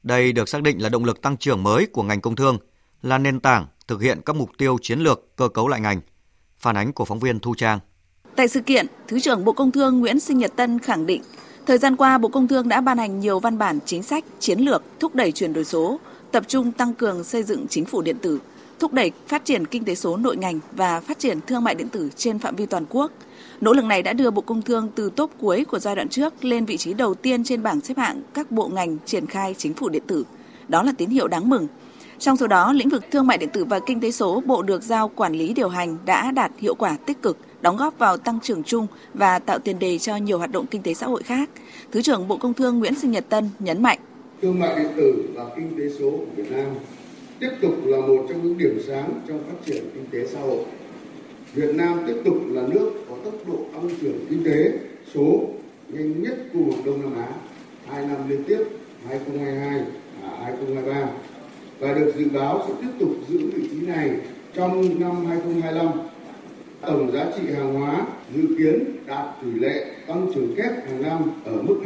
Đây 0.04 0.32
được 0.32 0.50
xác 0.50 0.62
định 0.62 0.82
là 0.82 0.90
động 0.90 1.06
lực 1.06 1.22
tăng 1.22 1.38
trưởng 1.38 1.64
mới 1.64 1.86
của 1.86 2.04
ngành 2.04 2.22
công 2.22 2.36
thương, 2.36 2.58
là 3.02 3.18
nền 3.18 3.40
tảng 3.40 3.68
thực 3.88 4.02
hiện 4.02 4.22
các 4.26 4.36
mục 4.36 4.50
tiêu 4.58 4.78
chiến 4.82 5.00
lược 5.00 5.36
cơ 5.36 5.48
cấu 5.48 5.68
lại 5.68 5.80
ngành. 5.80 6.02
Phản 6.60 6.78
ánh 6.78 6.94
của 6.94 7.06
phóng 7.06 7.20
viên 7.20 7.40
Thu 7.40 7.56
Trang. 7.58 7.80
Tại 8.40 8.48
sự 8.48 8.62
kiện, 8.62 8.86
Thứ 9.08 9.20
trưởng 9.20 9.46
Bộ 9.46 9.52
Công 9.52 9.72
Thương 9.72 10.00
Nguyễn 10.00 10.20
Sinh 10.20 10.38
Nhật 10.38 10.56
Tân 10.56 10.80
khẳng 10.80 11.06
định, 11.06 11.22
thời 11.66 11.78
gian 11.78 11.96
qua 11.96 12.18
Bộ 12.18 12.30
Công 12.30 12.48
Thương 12.48 12.70
đã 12.70 12.82
ban 12.82 12.98
hành 12.98 13.20
nhiều 13.20 13.40
văn 13.40 13.58
bản 13.58 13.80
chính 13.86 14.04
sách, 14.04 14.24
chiến 14.40 14.60
lược 14.60 14.84
thúc 15.00 15.16
đẩy 15.16 15.32
chuyển 15.32 15.54
đổi 15.54 15.66
số, 15.66 16.00
tập 16.32 16.44
trung 16.48 16.72
tăng 16.72 16.94
cường 16.94 17.24
xây 17.24 17.44
dựng 17.44 17.66
chính 17.70 17.86
phủ 17.86 18.02
điện 18.02 18.16
tử, 18.22 18.40
thúc 18.80 18.94
đẩy 18.94 19.12
phát 19.28 19.46
triển 19.46 19.68
kinh 19.68 19.86
tế 19.86 19.96
số 19.96 20.18
nội 20.18 20.38
ngành 20.38 20.60
và 20.72 21.00
phát 21.00 21.20
triển 21.20 21.40
thương 21.48 21.64
mại 21.64 21.76
điện 21.76 21.90
tử 21.90 22.10
trên 22.16 22.40
phạm 22.40 22.56
vi 22.56 22.66
toàn 22.66 22.86
quốc. 22.90 23.12
Nỗ 23.62 23.74
lực 23.74 23.86
này 23.86 24.04
đã 24.04 24.14
đưa 24.14 24.32
Bộ 24.32 24.42
Công 24.42 24.62
Thương 24.62 24.90
từ 24.96 25.10
top 25.16 25.32
cuối 25.40 25.66
của 25.66 25.80
giai 25.80 25.96
đoạn 25.96 26.10
trước 26.10 26.46
lên 26.46 26.66
vị 26.66 26.78
trí 26.78 26.94
đầu 26.94 27.14
tiên 27.14 27.44
trên 27.44 27.64
bảng 27.64 27.82
xếp 27.82 27.98
hạng 27.98 28.22
các 28.34 28.52
bộ 28.52 28.68
ngành 28.68 28.98
triển 29.06 29.26
khai 29.26 29.56
chính 29.58 29.74
phủ 29.74 29.90
điện 29.90 30.04
tử. 30.08 30.26
Đó 30.68 30.84
là 30.84 30.92
tín 30.98 31.10
hiệu 31.10 31.28
đáng 31.28 31.50
mừng. 31.50 31.68
Trong 32.20 32.38
số 32.38 32.48
đó, 32.48 32.74
lĩnh 32.74 32.90
vực 32.90 33.04
thương 33.12 33.28
mại 33.28 33.38
điện 33.38 33.50
tử 33.54 33.66
và 33.66 33.80
kinh 33.80 34.00
tế 34.00 34.12
số 34.12 34.44
Bộ 34.46 34.62
được 34.62 34.84
giao 34.84 35.10
quản 35.10 35.34
lý 35.34 35.54
điều 35.54 35.70
hành 35.70 35.98
đã 36.06 36.32
đạt 36.32 36.52
hiệu 36.58 36.76
quả 36.76 36.98
tích 37.06 37.22
cực, 37.22 37.38
đóng 37.62 37.78
góp 37.78 38.00
vào 38.00 38.18
tăng 38.18 38.40
trưởng 38.44 38.64
chung 38.64 38.88
và 39.14 39.40
tạo 39.40 39.60
tiền 39.60 39.80
đề 39.80 39.98
cho 39.98 40.18
nhiều 40.18 40.38
hoạt 40.38 40.52
động 40.52 40.66
kinh 40.66 40.82
tế 40.82 40.94
xã 40.94 41.08
hội 41.08 41.24
khác. 41.24 41.50
Thứ 41.92 42.02
trưởng 42.02 42.28
Bộ 42.28 42.38
Công 42.38 42.54
Thương 42.54 42.80
Nguyễn 42.80 42.96
Sinh 42.96 43.12
Nhật 43.12 43.26
Tân 43.30 43.50
nhấn 43.60 43.84
mạnh. 43.84 44.00
Thương 44.42 44.60
mại 44.60 44.76
điện 44.76 44.92
tử 44.98 45.30
và 45.36 45.46
kinh 45.56 45.78
tế 45.78 45.90
số 46.00 46.12
của 46.12 46.26
Việt 46.36 46.52
Nam 46.52 46.66
tiếp 47.40 47.50
tục 47.62 47.74
là 47.86 47.98
một 47.98 48.26
trong 48.30 48.44
những 48.44 48.58
điểm 48.58 48.82
sáng 48.88 49.22
trong 49.28 49.44
phát 49.48 49.66
triển 49.66 49.84
kinh 49.94 50.06
tế 50.12 50.30
xã 50.34 50.40
hội. 50.40 50.66
Việt 51.54 51.76
Nam 51.76 52.04
tiếp 52.08 52.16
tục 52.26 52.38
là 52.48 52.62
nước 52.68 52.92
có 53.10 53.16
tốc 53.24 53.34
độ 53.48 53.58
tăng 53.74 53.90
trưởng 54.02 54.26
kinh 54.30 54.44
tế 54.44 54.72
số 55.14 55.42
nhanh 55.90 56.24
nhất 56.24 56.38
khu 56.54 56.64
vực 56.64 56.86
Đông 56.86 57.02
Nam 57.02 57.26
Á 57.26 57.34
hai 57.88 58.06
năm 58.06 58.30
liên 58.30 58.44
tiếp 58.44 58.64
2022 59.08 59.82
và 60.22 60.30
2023 60.44 61.10
và 61.80 61.94
được 61.94 62.14
dự 62.18 62.30
báo 62.30 62.66
sẽ 62.68 62.74
tiếp 62.82 62.92
tục 63.00 63.10
giữ 63.30 63.38
vị 63.54 63.68
trí 63.72 63.88
này 63.88 64.12
trong 64.54 65.00
năm 65.00 65.26
2025. 65.26 65.88
Tổng 66.82 67.12
giá 67.12 67.32
trị 67.38 67.54
hàng 67.54 67.74
hóa 67.74 68.06
dự 68.36 68.48
kiến 68.58 68.84
đạt 69.06 69.26
tỷ 69.42 69.52
lệ 69.60 69.86
tăng 70.08 70.28
trưởng 70.36 70.56
kép 70.56 70.72
hàng 70.88 71.04
năm 71.04 71.32
ở 71.46 71.62
mức 71.62 71.80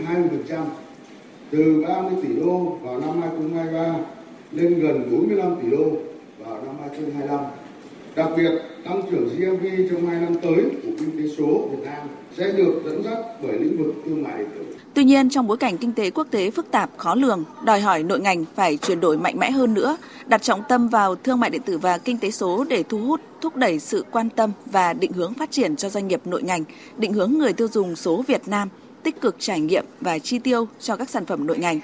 20%, 0.48 0.66
từ 1.52 1.84
30 1.88 2.14
tỷ 2.24 2.36
đô 2.36 2.78
vào 2.82 3.00
năm 3.00 3.22
2023 3.22 3.96
lên 4.52 4.80
gần 4.80 5.12
45 5.12 5.56
tỷ 5.62 5.70
đô 5.70 5.92
vào 6.40 6.62
năm 6.66 6.76
2025. 6.82 7.40
Đặc 8.16 8.30
biệt, 8.38 8.52
tăng 8.86 9.02
trưởng 9.12 9.30
GDP 9.30 9.90
trong 9.92 10.08
hai 10.08 10.22
năm 10.22 10.36
tới 10.42 10.64
của 10.84 10.90
kinh 11.00 11.12
tế 11.18 11.36
số 11.38 11.70
Việt 11.72 11.84
Nam 11.86 12.08
sẽ 12.38 12.52
được 12.52 12.82
dẫn 12.86 13.04
dắt 13.04 13.18
bởi 13.44 13.60
lĩnh 13.60 13.78
vực 13.78 13.96
thương 14.06 14.24
mại 14.24 14.38
điện 14.38 14.48
tử. 14.56 14.76
Tuy 14.94 15.04
nhiên, 15.04 15.30
trong 15.30 15.48
bối 15.48 15.58
cảnh 15.58 15.78
kinh 15.78 15.94
tế 15.94 16.10
quốc 16.10 16.28
tế 16.32 16.52
phức 16.52 16.72
tạp, 16.72 16.90
khó 16.98 17.16
lường, 17.16 17.44
đòi 17.64 17.82
hỏi 17.82 18.04
nội 18.04 18.20
ngành 18.20 18.46
phải 18.56 18.78
chuyển 18.78 19.00
đổi 19.00 19.18
mạnh 19.18 19.40
mẽ 19.40 19.52
hơn 19.52 19.74
nữa, 19.74 19.98
đặt 20.26 20.42
trọng 20.42 20.62
tâm 20.70 20.88
vào 20.88 21.16
thương 21.16 21.40
mại 21.40 21.50
điện 21.50 21.62
tử 21.66 21.78
và 21.78 21.98
kinh 21.98 22.18
tế 22.18 22.32
số 22.32 22.66
để 22.70 22.84
thu 22.84 23.00
hút, 23.00 23.22
thúc 23.42 23.56
đẩy 23.56 23.80
sự 23.80 24.06
quan 24.12 24.30
tâm 24.30 24.52
và 24.66 24.94
định 24.94 25.12
hướng 25.12 25.34
phát 25.34 25.52
triển 25.52 25.76
cho 25.76 25.90
doanh 25.90 26.08
nghiệp 26.08 26.22
nội 26.26 26.44
ngành, 26.44 26.64
định 26.98 27.14
hướng 27.14 27.32
người 27.32 27.54
tiêu 27.54 27.68
dùng 27.68 27.96
số 27.96 28.24
Việt 28.28 28.48
Nam, 28.48 28.70
tích 29.04 29.22
cực 29.22 29.36
trải 29.40 29.60
nghiệm 29.60 29.86
và 30.02 30.20
chi 30.20 30.40
tiêu 30.40 30.68
cho 30.80 30.96
các 30.96 31.10
sản 31.10 31.26
phẩm 31.26 31.48
nội 31.48 31.58
ngành. 31.58 31.80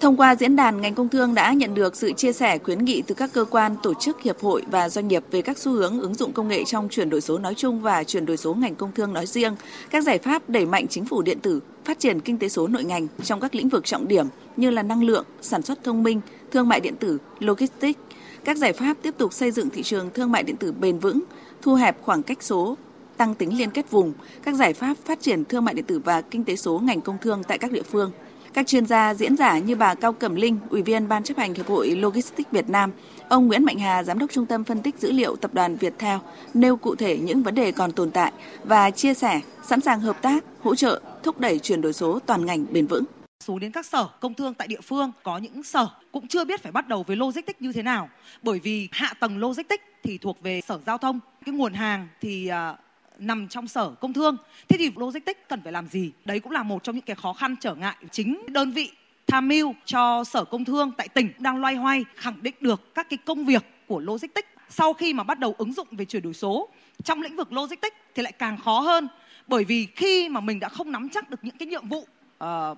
Thông 0.00 0.16
qua 0.16 0.36
diễn 0.36 0.56
đàn, 0.56 0.80
ngành 0.80 0.94
công 0.94 1.08
thương 1.08 1.34
đã 1.34 1.52
nhận 1.52 1.74
được 1.74 1.96
sự 1.96 2.12
chia 2.12 2.32
sẻ 2.32 2.58
khuyến 2.58 2.84
nghị 2.84 3.02
từ 3.02 3.14
các 3.14 3.30
cơ 3.32 3.44
quan, 3.44 3.76
tổ 3.82 3.94
chức, 3.94 4.22
hiệp 4.22 4.40
hội 4.40 4.62
và 4.70 4.88
doanh 4.88 5.08
nghiệp 5.08 5.24
về 5.30 5.42
các 5.42 5.58
xu 5.58 5.72
hướng 5.72 6.00
ứng 6.00 6.14
dụng 6.14 6.32
công 6.32 6.48
nghệ 6.48 6.64
trong 6.64 6.88
chuyển 6.88 7.10
đổi 7.10 7.20
số 7.20 7.38
nói 7.38 7.54
chung 7.54 7.80
và 7.80 8.04
chuyển 8.04 8.26
đổi 8.26 8.36
số 8.36 8.54
ngành 8.54 8.74
công 8.74 8.92
thương 8.92 9.12
nói 9.12 9.26
riêng, 9.26 9.56
các 9.90 10.04
giải 10.04 10.18
pháp 10.18 10.50
đẩy 10.50 10.66
mạnh 10.66 10.86
chính 10.88 11.04
phủ 11.04 11.22
điện 11.22 11.40
tử, 11.40 11.60
phát 11.84 11.98
triển 11.98 12.20
kinh 12.20 12.38
tế 12.38 12.48
số 12.48 12.66
nội 12.66 12.84
ngành 12.84 13.06
trong 13.24 13.40
các 13.40 13.54
lĩnh 13.54 13.68
vực 13.68 13.84
trọng 13.84 14.08
điểm 14.08 14.26
như 14.56 14.70
là 14.70 14.82
năng 14.82 15.02
lượng, 15.02 15.24
sản 15.40 15.62
xuất 15.62 15.84
thông 15.84 16.02
minh, 16.02 16.20
thương 16.50 16.68
mại 16.68 16.80
điện 16.80 16.96
tử, 16.96 17.18
logistics, 17.38 18.00
các 18.44 18.56
giải 18.56 18.72
pháp 18.72 18.96
tiếp 19.02 19.14
tục 19.18 19.32
xây 19.32 19.50
dựng 19.50 19.70
thị 19.70 19.82
trường 19.82 20.10
thương 20.14 20.32
mại 20.32 20.42
điện 20.42 20.56
tử 20.56 20.72
bền 20.72 20.98
vững, 20.98 21.22
thu 21.62 21.74
hẹp 21.74 22.02
khoảng 22.02 22.22
cách 22.22 22.42
số, 22.42 22.76
tăng 23.16 23.34
tính 23.34 23.58
liên 23.58 23.70
kết 23.70 23.90
vùng, 23.90 24.12
các 24.42 24.54
giải 24.54 24.72
pháp 24.72 24.94
phát 25.04 25.20
triển 25.20 25.44
thương 25.44 25.64
mại 25.64 25.74
điện 25.74 25.84
tử 25.84 25.98
và 25.98 26.20
kinh 26.20 26.44
tế 26.44 26.56
số 26.56 26.78
ngành 26.78 27.00
công 27.00 27.18
thương 27.18 27.42
tại 27.48 27.58
các 27.58 27.72
địa 27.72 27.82
phương. 27.82 28.12
Các 28.56 28.66
chuyên 28.66 28.86
gia 28.86 29.14
diễn 29.14 29.36
giả 29.36 29.58
như 29.58 29.76
bà 29.76 29.94
Cao 29.94 30.12
Cẩm 30.12 30.34
Linh, 30.34 30.58
Ủy 30.70 30.82
viên 30.82 31.08
Ban 31.08 31.22
chấp 31.22 31.36
hành 31.36 31.54
Hiệp 31.54 31.66
hội 31.66 31.90
Logistics 31.90 32.50
Việt 32.50 32.68
Nam, 32.68 32.92
ông 33.28 33.46
Nguyễn 33.46 33.64
Mạnh 33.64 33.78
Hà, 33.78 34.02
Giám 34.02 34.18
đốc 34.18 34.30
Trung 34.32 34.46
tâm 34.46 34.64
Phân 34.64 34.82
tích 34.82 34.98
Dữ 34.98 35.12
liệu 35.12 35.36
Tập 35.36 35.54
đoàn 35.54 35.76
Viettel, 35.76 36.18
nêu 36.54 36.76
cụ 36.76 36.94
thể 36.94 37.18
những 37.18 37.42
vấn 37.42 37.54
đề 37.54 37.72
còn 37.72 37.92
tồn 37.92 38.10
tại 38.10 38.32
và 38.64 38.90
chia 38.90 39.14
sẻ 39.14 39.40
sẵn 39.62 39.80
sàng 39.80 40.00
hợp 40.00 40.22
tác, 40.22 40.44
hỗ 40.62 40.74
trợ, 40.74 41.00
thúc 41.22 41.40
đẩy 41.40 41.58
chuyển 41.58 41.80
đổi 41.80 41.92
số 41.92 42.18
toàn 42.26 42.46
ngành 42.46 42.66
bền 42.72 42.86
vững. 42.86 43.04
Xuống 43.44 43.60
đến 43.60 43.72
các 43.72 43.86
sở 43.86 44.08
công 44.20 44.34
thương 44.34 44.54
tại 44.54 44.68
địa 44.68 44.80
phương 44.80 45.12
có 45.22 45.38
những 45.38 45.62
sở 45.62 45.88
cũng 46.12 46.28
chưa 46.28 46.44
biết 46.44 46.62
phải 46.62 46.72
bắt 46.72 46.88
đầu 46.88 47.02
với 47.02 47.16
logistics 47.16 47.60
như 47.60 47.72
thế 47.72 47.82
nào 47.82 48.08
bởi 48.42 48.60
vì 48.62 48.88
hạ 48.92 49.14
tầng 49.20 49.38
logistics 49.38 49.84
thì 50.02 50.18
thuộc 50.18 50.42
về 50.42 50.60
sở 50.60 50.78
giao 50.86 50.98
thông. 50.98 51.20
Cái 51.46 51.54
nguồn 51.54 51.72
hàng 51.72 52.08
thì 52.20 52.48
à, 52.48 52.76
nằm 53.18 53.48
trong 53.48 53.68
sở 53.68 53.90
công 53.90 54.12
thương. 54.12 54.36
Thế 54.68 54.76
thì 54.78 54.90
logistics 54.96 55.40
cần 55.48 55.60
phải 55.62 55.72
làm 55.72 55.86
gì? 55.86 56.12
Đấy 56.24 56.40
cũng 56.40 56.52
là 56.52 56.62
một 56.62 56.84
trong 56.84 56.94
những 56.94 57.04
cái 57.04 57.16
khó 57.16 57.32
khăn 57.32 57.56
trở 57.60 57.74
ngại 57.74 57.96
chính 58.10 58.42
đơn 58.48 58.70
vị 58.72 58.90
tham 59.26 59.48
mưu 59.48 59.74
cho 59.84 60.24
sở 60.24 60.44
công 60.44 60.64
thương 60.64 60.92
tại 60.96 61.08
tỉnh 61.08 61.30
đang 61.38 61.60
loay 61.60 61.74
hoay 61.74 62.04
khẳng 62.14 62.42
định 62.42 62.54
được 62.60 62.94
các 62.94 63.10
cái 63.10 63.18
công 63.24 63.44
việc 63.44 63.64
của 63.86 64.00
logistics 64.00 64.48
sau 64.68 64.92
khi 64.92 65.14
mà 65.14 65.22
bắt 65.22 65.38
đầu 65.38 65.54
ứng 65.58 65.72
dụng 65.72 65.88
về 65.90 66.04
chuyển 66.04 66.22
đổi 66.22 66.34
số. 66.34 66.68
Trong 67.04 67.22
lĩnh 67.22 67.36
vực 67.36 67.52
logistics 67.52 67.96
thì 68.14 68.22
lại 68.22 68.32
càng 68.32 68.58
khó 68.58 68.80
hơn 68.80 69.08
bởi 69.46 69.64
vì 69.64 69.86
khi 69.96 70.28
mà 70.28 70.40
mình 70.40 70.60
đã 70.60 70.68
không 70.68 70.92
nắm 70.92 71.08
chắc 71.08 71.30
được 71.30 71.38
những 71.42 71.56
cái 71.58 71.68
nhiệm 71.68 71.88
vụ 71.88 71.98
uh, 71.98 72.08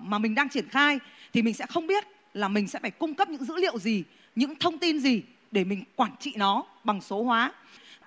mà 0.01 0.19
mình 0.19 0.35
đang 0.35 0.49
triển 0.49 0.69
khai 0.69 0.99
thì 1.33 1.41
mình 1.41 1.53
sẽ 1.53 1.65
không 1.65 1.87
biết 1.87 2.03
là 2.33 2.47
mình 2.47 2.67
sẽ 2.67 2.79
phải 2.79 2.91
cung 2.91 3.13
cấp 3.13 3.29
những 3.29 3.43
dữ 3.43 3.55
liệu 3.55 3.79
gì 3.79 4.03
những 4.35 4.55
thông 4.55 4.77
tin 4.77 4.99
gì 4.99 5.23
để 5.51 5.63
mình 5.63 5.83
quản 5.95 6.11
trị 6.19 6.33
nó 6.35 6.63
bằng 6.83 7.01
số 7.01 7.23
hóa 7.23 7.51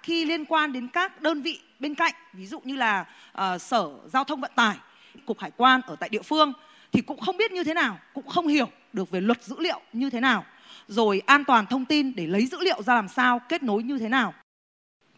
khi 0.02 0.24
liên 0.24 0.44
quan 0.44 0.72
đến 0.72 0.88
các 0.88 1.22
đơn 1.22 1.42
vị 1.42 1.60
bên 1.80 1.94
cạnh 1.94 2.14
ví 2.32 2.46
dụ 2.46 2.60
như 2.64 2.76
là 2.76 3.06
uh, 3.38 3.60
sở 3.60 3.90
giao 4.06 4.24
thông 4.24 4.40
vận 4.40 4.50
tải 4.54 4.76
cục 5.26 5.38
hải 5.38 5.50
quan 5.56 5.80
ở 5.86 5.96
tại 5.96 6.08
địa 6.08 6.22
phương 6.22 6.52
thì 6.92 7.00
cũng 7.00 7.20
không 7.20 7.36
biết 7.36 7.52
như 7.52 7.64
thế 7.64 7.74
nào 7.74 7.98
cũng 8.14 8.26
không 8.26 8.46
hiểu 8.46 8.68
được 8.92 9.10
về 9.10 9.20
luật 9.20 9.44
dữ 9.44 9.56
liệu 9.58 9.80
như 9.92 10.10
thế 10.10 10.20
nào 10.20 10.44
rồi 10.88 11.22
an 11.26 11.44
toàn 11.44 11.66
thông 11.66 11.84
tin 11.84 12.14
để 12.14 12.26
lấy 12.26 12.46
dữ 12.46 12.58
liệu 12.60 12.82
ra 12.82 12.94
làm 12.94 13.08
sao 13.08 13.40
kết 13.48 13.62
nối 13.62 13.82
như 13.82 13.98
thế 13.98 14.08
nào. 14.08 14.34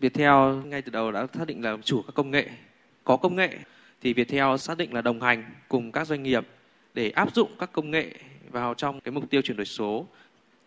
Viettel 0.00 0.64
ngay 0.64 0.82
từ 0.82 0.90
đầu 0.90 1.12
đã 1.12 1.26
xác 1.34 1.46
định 1.46 1.64
là 1.64 1.76
chủ 1.84 2.02
các 2.02 2.14
công 2.14 2.30
nghệ 2.30 2.48
có 3.04 3.16
công 3.16 3.36
nghệ 3.36 3.58
thì 4.00 4.12
Viettel 4.12 4.56
xác 4.56 4.78
định 4.78 4.94
là 4.94 5.02
đồng 5.02 5.20
hành 5.20 5.44
cùng 5.68 5.92
các 5.92 6.06
doanh 6.06 6.22
nghiệp 6.22 6.46
để 6.94 7.10
áp 7.10 7.34
dụng 7.34 7.50
các 7.58 7.72
công 7.72 7.90
nghệ 7.90 8.12
vào 8.50 8.74
trong 8.74 9.00
cái 9.00 9.12
mục 9.12 9.30
tiêu 9.30 9.42
chuyển 9.42 9.56
đổi 9.56 9.66
số 9.66 10.06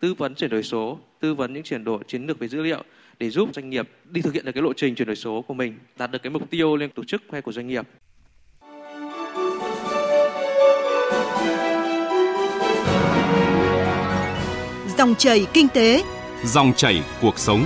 tư 0.00 0.14
vấn 0.14 0.34
chuyển 0.34 0.50
đổi 0.50 0.62
số 0.62 0.98
tư 1.20 1.34
vấn 1.34 1.52
những 1.52 1.62
chuyển 1.62 1.84
đổi 1.84 1.98
chiến 2.06 2.26
lược 2.26 2.38
về 2.38 2.48
dữ 2.48 2.62
liệu 2.62 2.84
để 3.18 3.30
giúp 3.30 3.48
doanh 3.54 3.70
nghiệp 3.70 3.88
đi 4.04 4.22
thực 4.22 4.34
hiện 4.34 4.44
được 4.44 4.52
cái 4.52 4.62
lộ 4.62 4.72
trình 4.72 4.94
chuyển 4.94 5.06
đổi 5.06 5.16
số 5.16 5.42
của 5.42 5.54
mình, 5.54 5.78
đạt 5.98 6.10
được 6.10 6.22
cái 6.22 6.30
mục 6.30 6.50
tiêu 6.50 6.76
lên 6.76 6.90
tổ 6.90 7.04
chức 7.04 7.22
hay 7.32 7.42
của 7.42 7.52
doanh 7.52 7.66
nghiệp. 7.68 7.88
Dòng 14.98 15.14
chảy 15.14 15.46
kinh 15.52 15.68
tế, 15.68 16.02
dòng 16.44 16.72
chảy 16.76 17.02
cuộc 17.22 17.38
sống. 17.38 17.64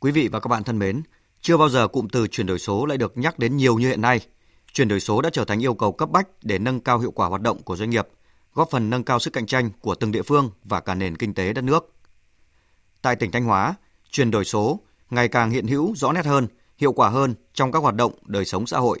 Quý 0.00 0.12
vị 0.12 0.28
và 0.32 0.40
các 0.40 0.48
bạn 0.48 0.64
thân 0.64 0.78
mến, 0.78 1.02
Chưa 1.40 1.56
bao 1.56 1.68
giờ 1.68 1.88
cụm 1.88 2.08
từ 2.08 2.26
chuyển 2.26 2.46
đổi 2.46 2.58
số 2.58 2.86
lại 2.86 2.98
được 2.98 3.18
nhắc 3.18 3.38
đến 3.38 3.56
nhiều 3.56 3.78
như 3.78 3.88
hiện 3.88 4.00
nay. 4.00 4.20
Chuyển 4.72 4.88
đổi 4.88 5.00
số 5.00 5.22
đã 5.22 5.30
trở 5.30 5.44
thành 5.44 5.62
yêu 5.62 5.74
cầu 5.74 5.92
cấp 5.92 6.10
bách 6.10 6.28
để 6.42 6.58
nâng 6.58 6.80
cao 6.80 6.98
hiệu 6.98 7.10
quả 7.10 7.28
hoạt 7.28 7.42
động 7.42 7.62
của 7.62 7.76
doanh 7.76 7.90
nghiệp, 7.90 8.08
góp 8.54 8.70
phần 8.70 8.90
nâng 8.90 9.04
cao 9.04 9.18
sức 9.18 9.32
cạnh 9.32 9.46
tranh 9.46 9.70
của 9.80 9.94
từng 9.94 10.12
địa 10.12 10.22
phương 10.22 10.50
và 10.64 10.80
cả 10.80 10.94
nền 10.94 11.16
kinh 11.16 11.34
tế 11.34 11.52
đất 11.52 11.64
nước. 11.64 11.92
Tại 13.02 13.16
tỉnh 13.16 13.30
Thanh 13.30 13.44
Hóa, 13.44 13.74
chuyển 14.10 14.30
đổi 14.30 14.44
số 14.44 14.80
ngày 15.10 15.28
càng 15.28 15.50
hiện 15.50 15.66
hữu 15.66 15.94
rõ 15.96 16.12
nét 16.12 16.26
hơn, 16.26 16.46
hiệu 16.76 16.92
quả 16.92 17.08
hơn 17.08 17.34
trong 17.52 17.72
các 17.72 17.78
hoạt 17.78 17.94
động 17.94 18.12
đời 18.26 18.44
sống 18.44 18.66
xã 18.66 18.78
hội. 18.78 19.00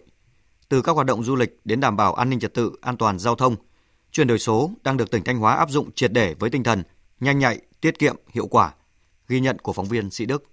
Từ 0.68 0.82
các 0.82 0.92
hoạt 0.92 1.06
động 1.06 1.24
du 1.24 1.36
lịch 1.36 1.60
đến 1.64 1.80
đảm 1.80 1.96
bảo 1.96 2.14
an 2.14 2.30
ninh 2.30 2.40
trật 2.40 2.54
tự, 2.54 2.72
an 2.80 2.96
toàn 2.96 3.18
giao 3.18 3.34
thông, 3.34 3.56
chuyển 4.10 4.26
đổi 4.26 4.38
số 4.38 4.70
đang 4.84 4.96
được 4.96 5.10
tỉnh 5.10 5.24
Thanh 5.24 5.38
Hóa 5.38 5.54
áp 5.54 5.70
dụng 5.70 5.90
triệt 5.92 6.12
để 6.12 6.34
với 6.38 6.50
tinh 6.50 6.62
thần 6.62 6.82
nhanh 7.20 7.38
nhạy, 7.38 7.60
tiết 7.80 7.98
kiệm, 7.98 8.16
hiệu 8.30 8.46
quả. 8.46 8.74
Ghi 9.28 9.40
nhận 9.40 9.58
của 9.58 9.72
phóng 9.72 9.88
viên 9.88 10.10
Sĩ 10.10 10.26
Đức. 10.26 10.44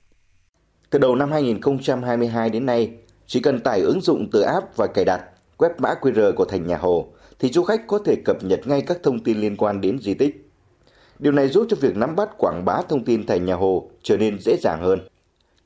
Từ 0.89 0.99
đầu 0.99 1.15
năm 1.15 1.31
2022 1.31 2.49
đến 2.49 2.65
nay, 2.65 2.91
chỉ 3.27 3.39
cần 3.39 3.59
tải 3.59 3.81
ứng 3.81 4.01
dụng 4.01 4.29
từ 4.31 4.41
app 4.41 4.77
và 4.77 4.87
cài 4.87 5.05
đặt, 5.05 5.21
quét 5.57 5.69
mã 5.77 5.93
QR 6.01 6.35
của 6.35 6.45
thành 6.45 6.67
nhà 6.67 6.77
Hồ 6.77 7.07
thì 7.39 7.49
du 7.49 7.63
khách 7.63 7.87
có 7.87 7.99
thể 8.05 8.15
cập 8.15 8.43
nhật 8.43 8.67
ngay 8.67 8.81
các 8.81 8.97
thông 9.03 9.23
tin 9.23 9.37
liên 9.37 9.57
quan 9.57 9.81
đến 9.81 9.99
di 9.99 10.13
tích. 10.13 10.49
Điều 11.19 11.31
này 11.31 11.47
giúp 11.47 11.67
cho 11.69 11.77
việc 11.81 11.97
nắm 11.97 12.15
bắt 12.15 12.29
quảng 12.37 12.65
bá 12.65 12.81
thông 12.89 13.05
tin 13.05 13.25
thành 13.25 13.45
nhà 13.45 13.55
Hồ 13.55 13.89
trở 14.03 14.17
nên 14.17 14.39
dễ 14.39 14.57
dàng 14.61 14.81
hơn. 14.81 14.99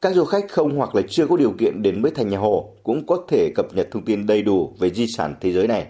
Các 0.02 0.14
du 0.14 0.26
khách 0.26 0.50
không 0.50 0.78
hoặc 0.78 0.96
là 0.96 1.02
chưa 1.10 1.28
có 1.28 1.38
điều 1.38 1.52
kiện 1.52 1.82
đến 1.82 2.02
với 2.02 2.12
thành 2.12 2.30
nhà 2.30 2.38
Hồ 2.38 2.74
cũng 2.84 3.08
có 3.08 3.26
thể 3.30 3.52
cập 3.56 3.74
nhật 3.74 3.88
thông 3.92 4.06
tin 4.06 4.28
đầy 4.28 4.42
đủ 4.42 4.76
về 4.80 4.90
di 4.90 5.08
sản 5.08 5.36
thế 5.42 5.52
giới 5.52 5.68
này. 5.68 5.88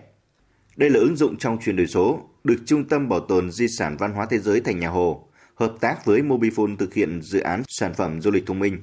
Đây 0.76 0.90
là 0.90 1.00
ứng 1.00 1.16
dụng 1.16 1.38
trong 1.38 1.58
chuyển 1.66 1.76
đổi 1.76 1.88
số 1.88 2.20
được 2.44 2.58
Trung 2.66 2.84
tâm 2.84 3.10
Bảo 3.10 3.20
tồn 3.20 3.52
Di 3.52 3.68
sản 3.68 3.98
Văn 4.00 4.14
hóa 4.14 4.28
Thế 4.30 4.38
giới 4.38 4.62
Thành 4.62 4.80
Nhà 4.80 4.90
Hồ 4.90 5.24
hợp 5.56 5.76
tác 5.80 6.06
với 6.06 6.22
Mobifone 6.22 6.78
thực 6.78 6.94
hiện 6.94 7.22
dự 7.22 7.40
án 7.40 7.64
sản 7.68 7.94
phẩm 7.94 8.22
du 8.22 8.32
lịch 8.32 8.46
thông 8.46 8.60
minh. 8.60 8.78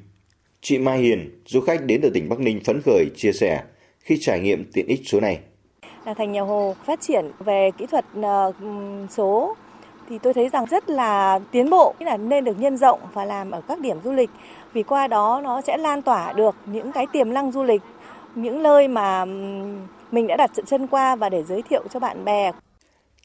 Chị 0.60 0.78
Mai 0.78 0.98
Hiền, 0.98 1.42
du 1.46 1.60
khách 1.60 1.84
đến 1.84 2.00
từ 2.02 2.10
tỉnh 2.10 2.28
Bắc 2.28 2.40
Ninh 2.40 2.60
phấn 2.64 2.80
khởi 2.84 3.06
chia 3.16 3.32
sẻ 3.32 3.62
khi 4.00 4.18
trải 4.20 4.40
nghiệm 4.40 4.70
tiện 4.72 4.86
ích 4.86 5.00
số 5.04 5.20
này. 5.20 5.40
Là 6.06 6.14
Thành 6.14 6.32
Nhà 6.32 6.42
Hồ 6.42 6.76
phát 6.84 7.00
triển 7.00 7.30
về 7.38 7.70
kỹ 7.78 7.86
thuật 7.86 8.04
ờ, 8.22 8.52
số 9.10 9.56
thì 10.08 10.18
tôi 10.18 10.34
thấy 10.34 10.48
rằng 10.48 10.66
rất 10.66 10.90
là 10.90 11.38
tiến 11.50 11.70
bộ, 11.70 11.94
là 12.00 12.16
nên 12.16 12.44
được 12.44 12.60
nhân 12.60 12.76
rộng 12.76 13.00
và 13.12 13.24
làm 13.24 13.50
ở 13.50 13.60
các 13.68 13.80
điểm 13.80 13.96
du 14.04 14.12
lịch 14.12 14.30
vì 14.72 14.82
qua 14.82 15.08
đó 15.08 15.40
nó 15.44 15.60
sẽ 15.60 15.76
lan 15.76 16.02
tỏa 16.02 16.32
được 16.32 16.54
những 16.66 16.92
cái 16.92 17.06
tiềm 17.12 17.34
năng 17.34 17.52
du 17.52 17.62
lịch, 17.62 17.82
những 18.34 18.62
nơi 18.62 18.88
mà 18.88 19.24
mình 20.12 20.26
đã 20.26 20.36
đặt 20.36 20.50
chân 20.66 20.86
qua 20.86 21.16
và 21.16 21.28
để 21.28 21.42
giới 21.42 21.62
thiệu 21.62 21.82
cho 21.92 22.00
bạn 22.00 22.24
bè. 22.24 22.52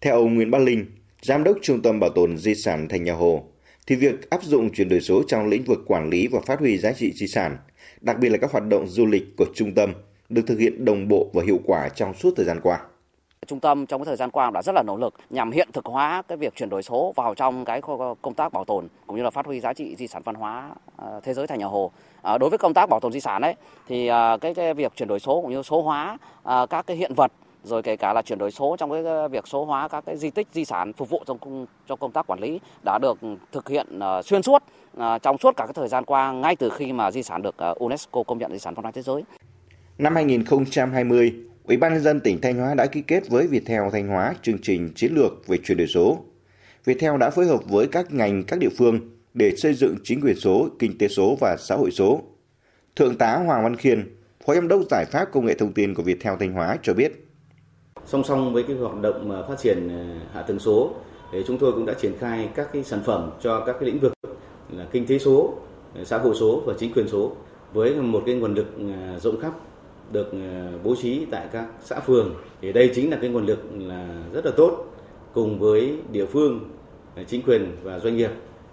Theo 0.02 0.16
ông 0.16 0.36
Nguyễn 0.36 0.52
Bắc 0.52 0.62
Linh, 0.62 0.86
Giám 1.22 1.44
đốc 1.44 1.58
Trung 1.62 1.82
tâm 1.82 2.00
Bảo 2.00 2.10
tồn 2.10 2.38
Di 2.38 2.56
sản 2.56 2.88
Thành 2.90 3.04
Nhà 3.04 3.14
Hồ, 3.14 3.44
thì 3.88 3.96
việc 3.96 4.30
áp 4.30 4.44
dụng 4.44 4.70
chuyển 4.74 4.90
đổi 4.90 5.02
số 5.02 5.24
trong 5.28 5.48
lĩnh 5.48 5.64
vực 5.64 5.80
quản 5.88 6.10
lý 6.10 6.28
và 6.28 6.40
phát 6.46 6.60
huy 6.60 6.78
giá 6.78 6.92
trị 6.92 7.12
di 7.16 7.28
sản, 7.28 7.58
đặc 8.02 8.18
biệt 8.20 8.30
là 8.30 8.38
các 8.38 8.52
hoạt 8.52 8.68
động 8.68 8.88
du 8.88 9.06
lịch 9.06 9.24
của 9.38 9.46
trung 9.54 9.74
tâm, 9.76 9.94
được 10.32 10.42
thực 10.48 10.60
hiện 10.60 10.86
đồng 10.86 11.08
bộ 11.08 11.28
và 11.34 11.44
hiệu 11.46 11.60
quả 11.66 11.90
trong 11.90 12.14
suốt 12.14 12.34
thời 12.36 12.46
gian 12.46 12.60
qua. 12.64 12.80
Trung 13.48 13.60
tâm 13.60 13.86
trong 13.86 14.02
cái 14.02 14.06
thời 14.06 14.16
gian 14.16 14.32
qua 14.32 14.52
đã 14.54 14.62
rất 14.62 14.76
là 14.76 14.84
nỗ 14.88 14.98
lực 14.98 15.14
nhằm 15.30 15.52
hiện 15.52 15.70
thực 15.74 15.86
hóa 15.86 16.22
cái 16.28 16.38
việc 16.38 16.56
chuyển 16.56 16.70
đổi 16.70 16.84
số 16.84 17.14
vào 17.16 17.36
trong 17.36 17.66
cái 17.66 17.82
công 18.22 18.34
tác 18.36 18.54
bảo 18.54 18.66
tồn 18.66 18.88
cũng 19.08 19.18
như 19.18 19.24
là 19.24 19.30
phát 19.30 19.46
huy 19.46 19.60
giá 19.60 19.74
trị 19.74 19.96
di 19.96 20.08
sản 20.08 20.22
văn 20.26 20.36
hóa 20.36 20.70
à, 20.98 21.08
thế 21.24 21.34
giới 21.34 21.48
thành 21.48 21.60
nhà 21.60 21.66
Hồ. 21.66 21.92
À, 22.22 22.38
đối 22.38 22.50
với 22.50 22.58
công 22.58 22.74
tác 22.74 22.90
bảo 22.90 23.00
tồn 23.00 23.12
di 23.12 23.20
sản 23.20 23.42
ấy 23.42 23.56
thì 23.88 24.08
à, 24.08 24.38
cái, 24.38 24.54
cái 24.54 24.74
việc 24.74 24.92
chuyển 24.96 25.08
đổi 25.08 25.20
số 25.20 25.42
cũng 25.42 25.52
như 25.52 25.64
số 25.64 25.82
hóa 25.82 26.18
các 26.70 26.88
cái 26.88 26.98
hiện 26.98 27.14
vật 27.14 27.32
rồi 27.64 27.84
kể 27.84 27.96
cả 27.96 28.14
là 28.14 28.22
chuyển 28.22 28.40
đổi 28.40 28.52
số 28.52 28.76
trong 28.80 28.92
cái 28.92 29.30
việc 29.30 29.48
số 29.48 29.66
hóa 29.66 29.88
các 29.88 30.04
cái 30.06 30.18
di 30.18 30.30
tích 30.30 30.48
di 30.52 30.66
sản 30.66 30.94
phục 30.94 31.10
vụ 31.10 31.24
trong 31.26 31.38
công, 31.38 31.66
cho 31.88 31.96
công 31.96 32.12
tác 32.12 32.28
quản 32.28 32.40
lý 32.40 32.60
đã 32.86 33.00
được 33.02 33.18
thực 33.52 33.70
hiện 33.70 34.00
xuyên 34.24 34.44
suốt 34.44 34.64
trong 35.22 35.38
suốt 35.38 35.58
cả 35.58 35.66
cái 35.66 35.74
thời 35.74 35.88
gian 35.88 36.06
qua 36.06 36.32
ngay 36.32 36.56
từ 36.56 36.70
khi 36.70 36.94
mà 36.94 37.12
di 37.12 37.24
sản 37.24 37.42
được 37.42 37.56
UNESCO 37.76 38.24
công 38.24 38.38
nhận 38.38 38.52
di 38.52 38.60
sản 38.60 38.74
văn 38.74 38.84
hóa 38.84 38.92
thế 38.92 39.02
giới. 39.02 39.24
Năm 40.02 40.16
2020, 40.16 41.34
Ủy 41.68 41.78
ban 41.78 41.94
nhân 41.94 42.04
dân 42.04 42.20
tỉnh 42.20 42.42
Thanh 42.42 42.58
Hóa 42.58 42.74
đã 42.74 42.86
ký 42.86 43.02
kết 43.02 43.30
với 43.30 43.48
Viettel 43.48 43.82
Thanh 43.92 44.08
Hóa 44.08 44.34
chương 44.42 44.58
trình 44.62 44.92
chiến 44.96 45.14
lược 45.14 45.48
về 45.48 45.58
chuyển 45.64 45.78
đổi 45.78 45.88
số. 45.88 46.18
Viettel 46.86 47.18
đã 47.18 47.30
phối 47.30 47.46
hợp 47.46 47.60
với 47.70 47.88
các 47.88 48.14
ngành 48.14 48.44
các 48.44 48.60
địa 48.60 48.70
phương 48.78 49.00
để 49.34 49.56
xây 49.58 49.74
dựng 49.74 49.96
chính 50.04 50.22
quyền 50.22 50.36
số, 50.36 50.68
kinh 50.80 50.98
tế 50.98 51.08
số 51.08 51.38
và 51.42 51.58
xã 51.60 51.76
hội 51.76 51.92
số. 51.92 52.22
Thượng 52.96 53.18
tá 53.18 53.36
Hoàng 53.46 53.64
Văn 53.64 53.76
Khiên, 53.76 54.16
Phó 54.46 54.56
Giám 54.56 54.68
đốc 54.68 54.82
Giải 54.90 55.06
pháp 55.12 55.26
Công 55.32 55.46
nghệ 55.46 55.54
Thông 55.54 55.74
tin 55.74 55.94
của 55.94 56.04
Viettel 56.04 56.34
Thanh 56.40 56.54
Hóa 56.54 56.78
cho 56.84 56.94
biết. 56.94 57.28
Song 58.06 58.24
song 58.24 58.54
với 58.54 58.64
cái 58.68 58.76
hoạt 58.76 59.02
động 59.02 59.32
à, 59.32 59.40
phát 59.50 59.56
triển 59.60 59.90
à, 59.90 60.20
hạ 60.34 60.42
tầng 60.42 60.60
số, 60.60 60.94
thì 61.34 61.40
chúng 61.48 61.58
tôi 61.58 61.72
cũng 61.72 61.86
đã 61.86 61.94
triển 61.94 62.14
khai 62.20 62.50
các 62.56 62.68
cái 62.74 62.84
sản 62.84 63.02
phẩm 63.06 63.32
cho 63.42 63.64
các 63.66 63.76
cái 63.80 63.90
lĩnh 63.90 64.00
vực 64.00 64.14
là 64.70 64.88
kinh 64.92 65.06
tế 65.06 65.20
số, 65.20 65.54
xã 66.04 66.18
hội 66.18 66.36
số 66.40 66.64
và 66.66 66.74
chính 66.80 66.94
quyền 66.94 67.08
số 67.08 67.32
với 67.74 67.96
một 67.96 68.24
cái 68.26 68.36
nguồn 68.36 68.54
lực 68.54 68.68
à, 68.80 69.20
rộng 69.20 69.40
khắp 69.40 69.54
được 70.12 70.32
ờ, 70.32 70.78
bố 70.84 70.96
trí 71.02 71.26
tại 71.32 71.48
các 71.52 71.66
xã 71.84 72.00
phường. 72.00 72.36
Thì 72.62 72.74
đây 72.74 72.92
chính 72.96 73.12
là 73.12 73.18
cái 73.22 73.30
nguồn 73.30 73.46
lực 73.46 73.60
là 73.78 74.24
rất 74.34 74.46
là 74.46 74.52
tốt 74.58 74.86
cùng 75.34 75.60
với 75.60 75.98
địa 76.12 76.26
phương 76.26 76.70
ờ, 77.16 77.24
chính 77.28 77.42
quyền 77.42 77.76
và 77.84 78.00
doanh 78.00 78.18
nghiệp 78.18 78.32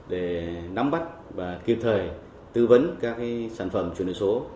để 0.08 0.54
nắm 0.72 0.90
bắt 0.90 1.02
và 1.34 1.60
kịp 1.64 1.78
thời 1.82 2.08
tư 2.52 2.66
vấn 2.66 2.96
các 3.00 3.14
cái 3.18 3.50
sản 3.54 3.70
phẩm 3.70 3.92
chuyển 3.98 4.06
đổi 4.06 4.14
số 4.14 4.46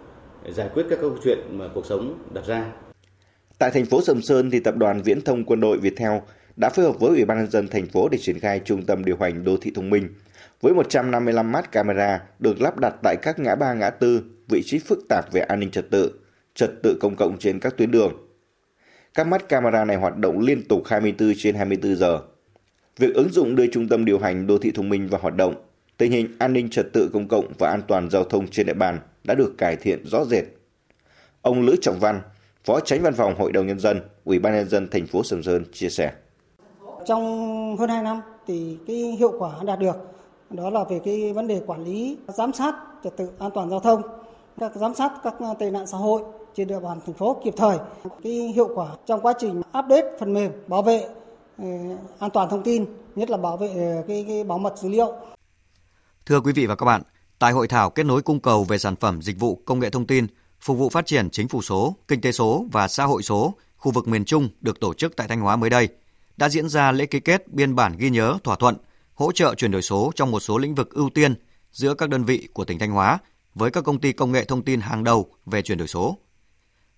giải 0.48 0.68
quyết 0.74 0.86
các 0.90 0.98
câu 1.00 1.16
chuyện 1.24 1.38
mà 1.50 1.68
cuộc 1.74 1.86
sống 1.86 2.18
đặt 2.34 2.46
ra. 2.46 2.72
Tại 3.58 3.70
thành 3.70 3.84
phố 3.84 4.02
Sầm 4.02 4.22
Sơn 4.22 4.50
thì 4.50 4.60
tập 4.60 4.76
đoàn 4.76 5.02
Viễn 5.02 5.20
thông 5.20 5.44
Quân 5.44 5.60
đội 5.60 5.78
Viettel 5.78 6.18
đã 6.56 6.68
phối 6.68 6.84
hợp 6.84 7.00
với 7.00 7.10
Ủy 7.10 7.24
ban 7.24 7.38
nhân 7.38 7.50
dân 7.50 7.68
thành 7.68 7.86
phố 7.86 8.08
để 8.08 8.18
triển 8.18 8.38
khai 8.38 8.60
trung 8.64 8.86
tâm 8.86 9.04
điều 9.04 9.16
hành 9.20 9.44
đô 9.44 9.56
thị 9.56 9.72
thông 9.74 9.90
minh 9.90 10.08
với 10.60 10.74
155 10.74 11.52
mắt 11.52 11.72
camera 11.72 12.20
được 12.38 12.60
lắp 12.60 12.78
đặt 12.78 12.94
tại 13.02 13.16
các 13.22 13.38
ngã 13.38 13.54
ba 13.54 13.74
ngã 13.74 13.90
tư, 13.90 14.22
vị 14.48 14.62
trí 14.64 14.78
phức 14.78 14.98
tạp 15.08 15.32
về 15.32 15.40
an 15.40 15.60
ninh 15.60 15.70
trật 15.70 15.90
tự, 15.90 16.12
trật 16.54 16.82
tự 16.82 16.98
công 17.00 17.16
cộng 17.16 17.38
trên 17.38 17.60
các 17.60 17.76
tuyến 17.76 17.90
đường. 17.90 18.12
Các 19.14 19.26
mắt 19.26 19.48
camera 19.48 19.84
này 19.84 19.96
hoạt 19.96 20.16
động 20.16 20.40
liên 20.40 20.68
tục 20.68 20.82
24 20.86 21.32
trên 21.38 21.54
24 21.54 21.96
giờ. 21.96 22.20
Việc 22.98 23.14
ứng 23.14 23.28
dụng 23.32 23.56
đưa 23.56 23.66
trung 23.66 23.88
tâm 23.88 24.04
điều 24.04 24.18
hành 24.18 24.46
đô 24.46 24.58
thị 24.58 24.72
thông 24.74 24.88
minh 24.88 25.08
vào 25.08 25.20
hoạt 25.20 25.36
động, 25.36 25.54
tình 25.98 26.12
hình 26.12 26.28
an 26.38 26.52
ninh 26.52 26.70
trật 26.70 26.86
tự 26.92 27.10
công 27.12 27.28
cộng 27.28 27.52
và 27.58 27.70
an 27.70 27.82
toàn 27.88 28.10
giao 28.10 28.24
thông 28.24 28.48
trên 28.48 28.66
địa 28.66 28.74
bàn 28.74 28.98
đã 29.24 29.34
được 29.34 29.54
cải 29.58 29.76
thiện 29.76 30.06
rõ 30.06 30.24
rệt. 30.24 30.44
Ông 31.42 31.62
Lữ 31.62 31.76
Trọng 31.80 31.98
Văn, 32.00 32.20
Phó 32.64 32.80
Tránh 32.80 33.02
Văn 33.02 33.14
phòng 33.14 33.34
Hội 33.38 33.52
đồng 33.52 33.66
nhân 33.66 33.78
dân, 33.78 34.00
Ủy 34.24 34.38
ban 34.38 34.54
nhân 34.54 34.68
dân 34.68 34.88
thành 34.90 35.06
phố 35.06 35.22
Sầm 35.22 35.42
Sơn 35.42 35.64
chia 35.72 35.88
sẻ. 35.88 36.12
Trong 37.06 37.76
hơn 37.76 37.88
2 37.88 38.02
năm 38.02 38.20
thì 38.46 38.78
cái 38.86 38.96
hiệu 38.96 39.32
quả 39.38 39.52
đạt 39.66 39.78
được 39.78 39.96
đó 40.50 40.70
là 40.70 40.84
về 40.84 41.00
cái 41.04 41.32
vấn 41.32 41.48
đề 41.48 41.62
quản 41.66 41.84
lý, 41.84 42.18
giám 42.28 42.52
sát 42.52 42.74
trật 43.04 43.16
tự 43.16 43.30
an 43.38 43.50
toàn 43.54 43.70
giao 43.70 43.80
thông, 43.80 44.02
các 44.60 44.72
giám 44.74 44.94
sát 44.94 45.12
các 45.22 45.34
ờ, 45.38 45.54
tệ 45.58 45.70
nạn 45.70 45.86
xã 45.86 45.98
hội 45.98 46.22
trên 46.54 46.68
địa 46.68 46.80
bàn 46.80 47.00
thành 47.06 47.14
phố 47.14 47.40
kịp 47.44 47.54
thời. 47.56 47.78
Cái 48.22 48.32
hiệu 48.32 48.68
quả 48.74 48.88
trong 49.06 49.20
quá 49.20 49.34
trình 49.38 49.58
update 49.58 50.16
phần 50.20 50.34
mềm 50.34 50.52
bảo 50.68 50.82
vệ 50.82 51.06
ờ, 51.58 51.66
an 52.18 52.30
toàn 52.30 52.48
thông 52.50 52.62
tin, 52.62 52.84
nhất 53.16 53.30
là 53.30 53.36
bảo 53.36 53.56
vệ 53.56 53.68
ờ, 53.68 54.02
cái, 54.08 54.24
cái 54.28 54.44
bảo 54.44 54.58
mật 54.58 54.78
dữ 54.78 54.88
liệu. 54.88 55.12
Thưa 56.26 56.40
quý 56.40 56.52
vị 56.52 56.66
và 56.66 56.74
các 56.74 56.86
bạn, 56.86 57.02
tại 57.38 57.52
hội 57.52 57.68
thảo 57.68 57.90
kết 57.90 58.02
nối 58.02 58.22
cung 58.22 58.40
cầu 58.40 58.64
về 58.64 58.78
sản 58.78 58.96
phẩm 58.96 59.22
dịch 59.22 59.38
vụ 59.38 59.62
công 59.64 59.78
nghệ 59.78 59.90
thông 59.90 60.06
tin 60.06 60.26
phục 60.60 60.78
vụ 60.78 60.88
phát 60.88 61.06
triển 61.06 61.30
chính 61.30 61.48
phủ 61.48 61.62
số, 61.62 61.94
kinh 62.08 62.20
tế 62.20 62.32
số 62.32 62.64
và 62.72 62.88
xã 62.88 63.04
hội 63.04 63.22
số 63.22 63.54
khu 63.76 63.92
vực 63.92 64.08
miền 64.08 64.24
Trung 64.24 64.48
được 64.60 64.80
tổ 64.80 64.94
chức 64.94 65.16
tại 65.16 65.28
Thanh 65.28 65.40
Hóa 65.40 65.56
mới 65.56 65.70
đây, 65.70 65.88
đã 66.36 66.48
diễn 66.48 66.68
ra 66.68 66.92
lễ 66.92 67.06
ký 67.06 67.20
kết 67.20 67.48
biên 67.48 67.74
bản 67.74 67.96
ghi 67.98 68.10
nhớ 68.10 68.38
thỏa 68.44 68.56
thuận 68.56 68.76
hỗ 69.14 69.32
trợ 69.32 69.54
chuyển 69.54 69.70
đổi 69.70 69.82
số 69.82 70.12
trong 70.14 70.30
một 70.30 70.40
số 70.40 70.58
lĩnh 70.58 70.74
vực 70.74 70.90
ưu 70.90 71.10
tiên 71.10 71.34
giữa 71.72 71.94
các 71.94 72.08
đơn 72.08 72.24
vị 72.24 72.48
của 72.52 72.64
tỉnh 72.64 72.78
Thanh 72.78 72.90
Hóa 72.90 73.18
với 73.54 73.70
các 73.70 73.84
công 73.84 74.00
ty 74.00 74.12
công 74.12 74.32
nghệ 74.32 74.44
thông 74.44 74.62
tin 74.62 74.80
hàng 74.80 75.04
đầu 75.04 75.26
về 75.46 75.62
chuyển 75.62 75.78
đổi 75.78 75.88
số. 75.88 76.16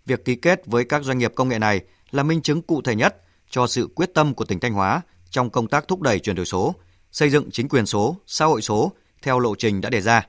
Việc 0.07 0.25
ký 0.25 0.35
kết 0.35 0.67
với 0.67 0.85
các 0.85 1.05
doanh 1.05 1.19
nghiệp 1.19 1.33
công 1.35 1.49
nghệ 1.49 1.59
này 1.59 1.81
là 2.11 2.23
minh 2.23 2.43
chứng 2.43 2.63
cụ 2.63 2.83
thể 2.83 2.95
nhất 2.95 3.17
cho 3.51 3.67
sự 3.67 3.89
quyết 3.95 4.15
tâm 4.15 4.35
của 4.35 4.45
tỉnh 4.45 4.61
Thanh 4.61 4.73
Hóa 4.73 5.03
trong 5.31 5.51
công 5.51 5.69
tác 5.69 5.89
thúc 5.89 6.01
đẩy 6.01 6.19
chuyển 6.19 6.37
đổi 6.37 6.47
số, 6.47 6.75
xây 7.13 7.31
dựng 7.31 7.51
chính 7.51 7.69
quyền 7.69 7.87
số, 7.87 8.17
xã 8.27 8.45
hội 8.45 8.63
số 8.63 8.93
theo 9.23 9.39
lộ 9.39 9.55
trình 9.55 9.81
đã 9.81 9.91
đề 9.91 10.01
ra. 10.01 10.27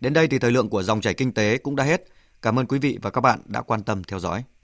Đến 0.00 0.12
đây 0.12 0.28
thì 0.28 0.38
thời 0.38 0.50
lượng 0.50 0.68
của 0.68 0.82
dòng 0.82 1.00
chảy 1.00 1.14
kinh 1.14 1.34
tế 1.34 1.58
cũng 1.58 1.76
đã 1.76 1.84
hết. 1.84 2.04
Cảm 2.42 2.58
ơn 2.58 2.66
quý 2.66 2.78
vị 2.78 2.98
và 3.02 3.10
các 3.10 3.20
bạn 3.20 3.40
đã 3.44 3.62
quan 3.62 3.82
tâm 3.82 4.04
theo 4.04 4.18
dõi. 4.18 4.44